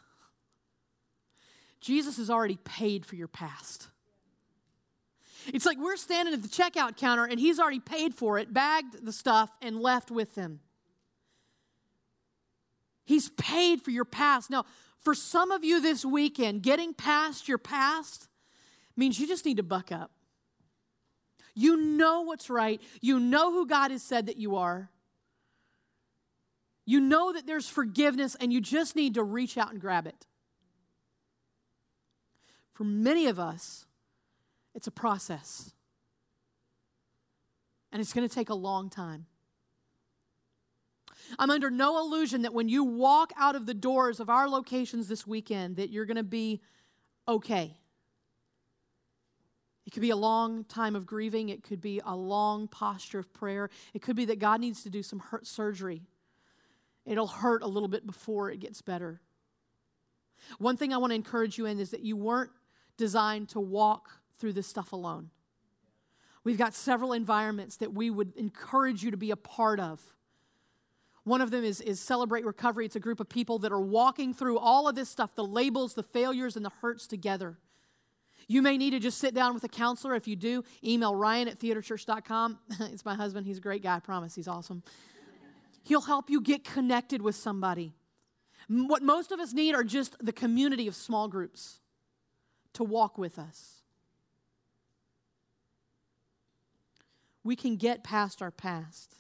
Jesus 1.82 2.18
has 2.18 2.30
already 2.30 2.60
paid 2.64 3.04
for 3.04 3.16
your 3.16 3.28
past. 3.28 3.88
It's 5.48 5.66
like 5.66 5.80
we're 5.80 5.98
standing 5.98 6.36
at 6.36 6.44
the 6.44 6.48
checkout 6.48 6.96
counter 6.96 7.26
and 7.26 7.40
he's 7.40 7.60
already 7.60 7.80
paid 7.80 8.14
for 8.14 8.38
it, 8.38 8.54
bagged 8.54 9.04
the 9.04 9.12
stuff, 9.12 9.50
and 9.60 9.82
left 9.82 10.12
with 10.12 10.36
them. 10.36 10.60
He's 13.06 13.30
paid 13.30 13.82
for 13.82 13.90
your 13.90 14.06
past. 14.06 14.52
Now, 14.52 14.66
for 15.00 15.16
some 15.16 15.50
of 15.50 15.64
you 15.64 15.82
this 15.82 16.06
weekend, 16.06 16.62
getting 16.62 16.94
past 16.94 17.48
your 17.48 17.58
past 17.58 18.30
means 18.96 19.20
you 19.20 19.26
just 19.26 19.48
need 19.48 19.58
to 19.58 19.64
buck 19.64 19.92
up. 19.92 20.12
You 21.56 21.78
know 21.78 22.22
what's 22.22 22.50
right. 22.50 22.82
You 23.02 23.20
know 23.20 23.52
who 23.52 23.68
God 23.68 23.92
has 23.92 24.02
said 24.02 24.26
that 24.26 24.38
you 24.38 24.56
are. 24.56 24.90
You 26.86 27.00
know 27.00 27.32
that 27.34 27.48
there's 27.48 27.70
forgiveness, 27.70 28.36
and 28.40 28.52
you 28.52 28.60
just 28.60 28.96
need 28.96 29.14
to 29.14 29.24
reach 29.24 29.58
out 29.58 29.72
and 29.72 29.80
grab 29.80 30.06
it. 30.06 30.26
For 32.74 32.84
many 32.84 33.28
of 33.28 33.40
us, 33.40 33.86
it's 34.76 34.88
a 34.88 34.92
process, 34.92 35.72
and 37.92 38.02
it's 38.02 38.12
going 38.12 38.28
to 38.28 38.34
take 38.34 38.50
a 38.50 38.56
long 38.56 38.90
time. 38.90 39.28
I'm 41.40 41.50
under 41.50 41.70
no 41.70 42.00
illusion 42.00 42.42
that 42.42 42.54
when 42.54 42.68
you 42.68 42.84
walk 42.84 43.32
out 43.38 43.56
of 43.56 43.66
the 43.66 43.74
doors 43.74 44.20
of 44.20 44.30
our 44.30 44.50
locations 44.50 45.08
this 45.08 45.26
weekend 45.26 45.78
that 45.78 45.90
you're 45.90 46.06
going 46.06 46.18
to 46.18 46.24
be 46.24 46.62
okay. 47.28 47.78
It 49.86 49.92
could 49.92 50.02
be 50.02 50.12
a 50.12 50.16
long 50.16 50.64
time 50.64 50.96
of 50.96 51.06
grieving. 51.06 51.50
It 51.50 51.64
could 51.64 51.82
be 51.82 52.02
a 52.06 52.16
long 52.16 52.68
posture 52.68 53.20
of 53.20 53.34
prayer. 53.34 53.70
It 53.94 54.02
could 54.02 54.16
be 54.16 54.26
that 54.26 54.40
God 54.40 54.62
needs 54.62 54.84
to 54.84 54.90
do 54.90 55.04
some 55.04 55.20
hurt 55.20 55.46
surgery. 55.46 56.04
It'll 57.06 57.28
hurt 57.28 57.64
a 57.64 57.68
little 57.68 57.90
bit 57.90 58.06
before 58.06 58.50
it 58.50 58.60
gets 58.60 58.82
better. 58.82 59.22
One 60.58 60.78
thing 60.78 60.94
I 60.94 60.98
want 60.98 61.12
to 61.12 61.16
encourage 61.16 61.58
you 61.58 61.66
in 61.66 61.80
is 61.80 61.92
that 61.92 62.02
you 62.02 62.16
weren't 62.16 62.52
designed 62.98 63.50
to 63.50 63.60
walk 63.60 64.10
through 64.40 64.54
this 64.54 64.68
stuff 64.68 64.94
alone. 64.94 65.30
We've 66.44 66.58
got 66.58 66.74
several 66.74 67.14
environments 67.14 67.78
that 67.78 67.94
we 67.94 68.10
would 68.10 68.36
encourage 68.36 69.04
you 69.04 69.12
to 69.12 69.18
be 69.18 69.32
a 69.32 69.36
part 69.36 69.80
of. 69.80 70.02
One 71.24 71.40
of 71.40 71.52
them 71.52 71.64
is, 71.64 71.80
is 71.80 72.02
Celebrate 72.02 72.46
Recovery. 72.46 72.86
It's 72.86 72.98
a 72.98 73.02
group 73.02 73.22
of 73.22 73.30
people 73.30 73.60
that 73.60 73.72
are 73.72 73.80
walking 73.80 74.34
through 74.34 74.60
all 74.60 74.90
of 74.90 74.96
this 74.96 75.10
stuff 75.10 75.36
the 75.36 75.46
labels, 75.46 75.94
the 75.94 76.04
failures, 76.04 76.58
and 76.58 76.66
the 76.66 76.72
hurts 76.82 77.08
together. 77.08 77.58
You 78.48 78.62
may 78.62 78.78
need 78.78 78.92
to 78.92 79.00
just 79.00 79.18
sit 79.18 79.34
down 79.34 79.54
with 79.54 79.64
a 79.64 79.70
counselor. 79.70 80.16
If 80.16 80.28
you 80.28 80.36
do, 80.36 80.64
email 80.84 81.16
Ryan 81.16 81.48
at 81.48 81.60
theaterchurch.com. 81.60 82.60
it's 82.82 83.06
my 83.06 83.16
husband. 83.16 83.46
He's 83.46 83.58
a 83.58 83.62
great 83.62 83.84
guy. 83.84 83.98
I 83.98 84.00
promise. 84.00 84.36
He's 84.36 84.48
awesome. 84.48 84.84
He'll 85.84 86.02
help 86.02 86.30
you 86.30 86.42
get 86.42 86.64
connected 86.64 87.22
with 87.22 87.36
somebody. 87.36 87.94
What 88.70 89.04
most 89.04 89.32
of 89.32 89.40
us 89.40 89.54
need 89.54 89.76
are 89.76 89.84
just 89.84 90.16
the 90.24 90.32
community 90.32 90.88
of 90.88 90.96
small 90.96 91.28
groups 91.28 91.80
to 92.74 92.84
walk 92.84 93.18
with 93.18 93.38
us. 93.38 93.82
We 97.44 97.56
can 97.56 97.76
get 97.76 98.04
past 98.04 98.42
our 98.42 98.52
past 98.52 99.16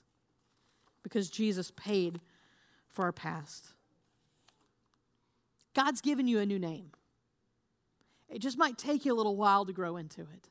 because 1.03 1.29
Jesus 1.29 1.71
paid 1.71 2.21
for 2.89 3.03
our 3.03 3.11
past. 3.11 3.73
God's 5.73 6.01
given 6.01 6.27
you 6.27 6.39
a 6.39 6.45
new 6.45 6.59
name. 6.59 6.91
It 8.33 8.39
just 8.39 8.57
might 8.57 8.79
take 8.79 9.05
you 9.05 9.13
a 9.13 9.15
little 9.15 9.35
while 9.35 9.63
to 9.63 9.71
grow 9.71 9.95
into 9.95 10.21
it. 10.21 10.49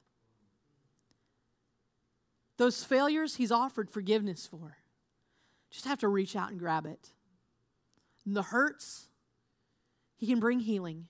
Those 2.56 2.84
failures, 2.84 3.36
He's 3.36 3.50
offered 3.50 3.90
forgiveness 3.90 4.46
for. 4.46 4.78
Just 5.70 5.86
have 5.86 5.98
to 5.98 6.08
reach 6.08 6.36
out 6.36 6.50
and 6.50 6.60
grab 6.60 6.86
it. 6.86 7.10
And 8.24 8.36
the 8.36 8.42
hurts, 8.42 9.08
He 10.16 10.28
can 10.28 10.38
bring 10.38 10.60
healing. 10.60 11.08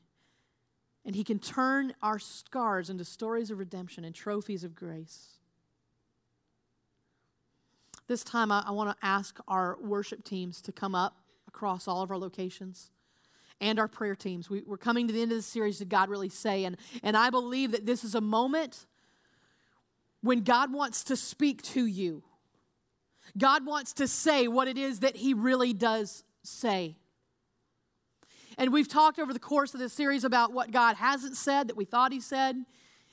And 1.04 1.14
He 1.14 1.24
can 1.24 1.38
turn 1.38 1.92
our 2.02 2.18
scars 2.18 2.88
into 2.88 3.04
stories 3.04 3.50
of 3.50 3.58
redemption 3.58 4.02
and 4.02 4.14
trophies 4.14 4.64
of 4.64 4.74
grace. 4.74 5.38
This 8.06 8.24
time, 8.24 8.50
I, 8.50 8.64
I 8.66 8.70
want 8.70 8.98
to 8.98 9.06
ask 9.06 9.38
our 9.46 9.76
worship 9.78 10.24
teams 10.24 10.62
to 10.62 10.72
come 10.72 10.94
up 10.94 11.18
across 11.46 11.86
all 11.86 12.00
of 12.00 12.10
our 12.10 12.18
locations 12.18 12.92
and 13.60 13.78
our 13.78 13.88
prayer 13.88 14.14
teams. 14.14 14.50
We, 14.50 14.62
are 14.70 14.76
coming 14.76 15.06
to 15.06 15.12
the 15.12 15.22
end 15.22 15.32
of 15.32 15.38
the 15.38 15.42
series, 15.42 15.78
did 15.78 15.88
God 15.88 16.08
really 16.08 16.28
say? 16.28 16.64
And, 16.64 16.76
and 17.02 17.16
I 17.16 17.30
believe 17.30 17.72
that 17.72 17.86
this 17.86 18.04
is 18.04 18.14
a 18.14 18.20
moment 18.20 18.86
when 20.22 20.42
God 20.42 20.72
wants 20.72 21.04
to 21.04 21.16
speak 21.16 21.62
to 21.62 21.86
you. 21.86 22.22
God 23.36 23.64
wants 23.66 23.92
to 23.94 24.08
say 24.08 24.48
what 24.48 24.68
it 24.68 24.78
is 24.78 25.00
that 25.00 25.16
He 25.16 25.34
really 25.34 25.72
does 25.72 26.24
say. 26.42 26.96
And 28.58 28.72
we've 28.72 28.88
talked 28.88 29.18
over 29.18 29.32
the 29.32 29.38
course 29.38 29.74
of 29.74 29.80
this 29.80 29.92
series 29.92 30.24
about 30.24 30.52
what 30.52 30.70
God 30.70 30.96
hasn't 30.96 31.36
said 31.36 31.68
that 31.68 31.76
we 31.76 31.84
thought 31.84 32.12
He 32.12 32.20
said. 32.20 32.56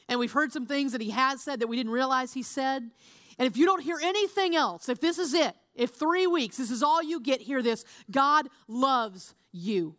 And 0.08 0.20
we've 0.20 0.32
heard 0.32 0.52
some 0.52 0.66
things 0.66 0.92
that 0.92 1.02
He 1.02 1.12
has 1.12 1.42
said 1.42 1.60
that 1.60 1.68
we 1.68 1.78
didn't 1.78 1.92
realize 1.92 2.34
He 2.34 2.44
said. 2.44 2.90
And 3.38 3.48
if 3.48 3.56
you 3.56 3.66
don't 3.66 3.82
hear 3.82 4.00
anything 4.02 4.56
else, 4.56 4.90
if 4.90 5.00
this 5.00 5.18
is 5.18 5.34
it, 5.34 5.56
if 5.74 5.92
three 5.92 6.28
weeks, 6.28 6.58
this 6.58 6.72
is 6.72 6.84
all 6.84 7.02
you 7.02 7.22
get, 7.22 7.42
hear 7.42 7.62
this 7.62 7.86
God 8.12 8.50
loves 8.68 9.34
you. 9.52 9.96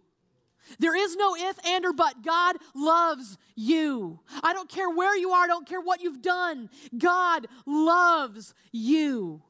There 0.79 0.97
is 0.97 1.17
no 1.17 1.35
if, 1.37 1.59
and, 1.67 1.85
or 1.85 1.93
but. 1.93 2.23
God 2.23 2.57
loves 2.75 3.39
you. 3.55 4.21
I 4.43 4.53
don't 4.53 4.69
care 4.69 4.89
where 4.89 5.17
you 5.17 5.31
are, 5.31 5.45
I 5.45 5.49
don't 5.49 5.69
care 5.69 5.81
what 5.81 6.01
you've 6.01 6.23
done. 6.23 6.71
God 6.97 7.47
loves 7.67 8.55
you. 8.73 9.43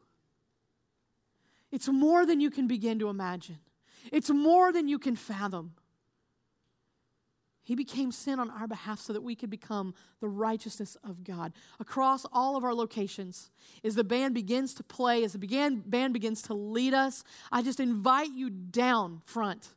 It's 1.70 1.88
more 1.88 2.26
than 2.26 2.40
you 2.40 2.50
can 2.50 2.66
begin 2.66 2.98
to 2.98 3.08
imagine, 3.08 3.58
it's 4.12 4.30
more 4.30 4.72
than 4.72 4.88
you 4.88 4.98
can 4.98 5.16
fathom. 5.16 5.74
He 7.62 7.76
became 7.76 8.10
sin 8.10 8.40
on 8.40 8.50
our 8.50 8.66
behalf 8.66 8.98
so 8.98 9.12
that 9.12 9.22
we 9.22 9.36
could 9.36 9.48
become 9.48 9.94
the 10.20 10.28
righteousness 10.28 10.96
of 11.04 11.22
God. 11.22 11.52
Across 11.78 12.26
all 12.32 12.56
of 12.56 12.64
our 12.64 12.74
locations, 12.74 13.52
as 13.84 13.94
the 13.94 14.02
band 14.02 14.34
begins 14.34 14.74
to 14.74 14.82
play, 14.82 15.22
as 15.22 15.34
the 15.34 15.82
band 15.86 16.12
begins 16.12 16.42
to 16.42 16.54
lead 16.54 16.94
us, 16.94 17.22
I 17.52 17.62
just 17.62 17.78
invite 17.78 18.32
you 18.32 18.50
down 18.50 19.22
front. 19.24 19.68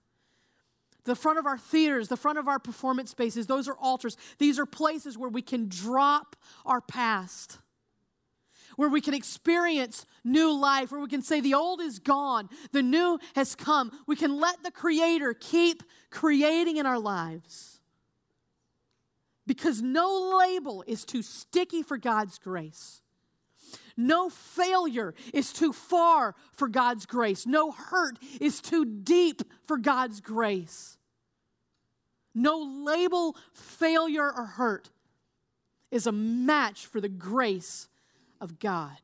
The 1.05 1.15
front 1.15 1.37
of 1.37 1.45
our 1.45 1.57
theaters, 1.57 2.07
the 2.07 2.17
front 2.17 2.37
of 2.37 2.47
our 2.47 2.59
performance 2.59 3.11
spaces, 3.11 3.45
those 3.45 3.67
are 3.67 3.75
altars. 3.75 4.17
These 4.37 4.57
are 4.57 4.65
places 4.65 5.17
where 5.17 5.29
we 5.29 5.41
can 5.41 5.67
drop 5.67 6.35
our 6.65 6.79
past, 6.79 7.59
where 8.77 8.89
we 8.89 9.01
can 9.01 9.13
experience 9.13 10.05
new 10.23 10.51
life, 10.57 10.91
where 10.91 11.01
we 11.01 11.09
can 11.09 11.21
say 11.21 11.41
the 11.41 11.53
old 11.53 11.81
is 11.81 11.99
gone, 11.99 12.49
the 12.71 12.81
new 12.81 13.19
has 13.35 13.53
come. 13.53 13.91
We 14.07 14.15
can 14.15 14.39
let 14.39 14.63
the 14.63 14.71
Creator 14.71 15.35
keep 15.35 15.83
creating 16.09 16.77
in 16.77 16.85
our 16.85 16.99
lives 16.99 17.81
because 19.45 19.81
no 19.81 20.37
label 20.39 20.83
is 20.87 21.03
too 21.03 21.21
sticky 21.21 21.83
for 21.83 21.97
God's 21.97 22.39
grace. 22.39 23.02
No 23.95 24.29
failure 24.29 25.13
is 25.33 25.53
too 25.53 25.71
far 25.71 26.35
for 26.51 26.67
God's 26.67 27.05
grace. 27.05 27.45
No 27.45 27.71
hurt 27.71 28.17
is 28.41 28.59
too 28.59 28.85
deep 28.85 29.41
for 29.63 29.77
God's 29.77 30.19
grace. 30.19 30.97
No 32.33 32.57
label, 32.59 33.35
failure, 33.53 34.31
or 34.31 34.45
hurt 34.45 34.89
is 35.91 36.07
a 36.07 36.11
match 36.11 36.87
for 36.87 36.99
the 36.99 37.09
grace 37.09 37.87
of 38.41 38.59
God. 38.59 38.97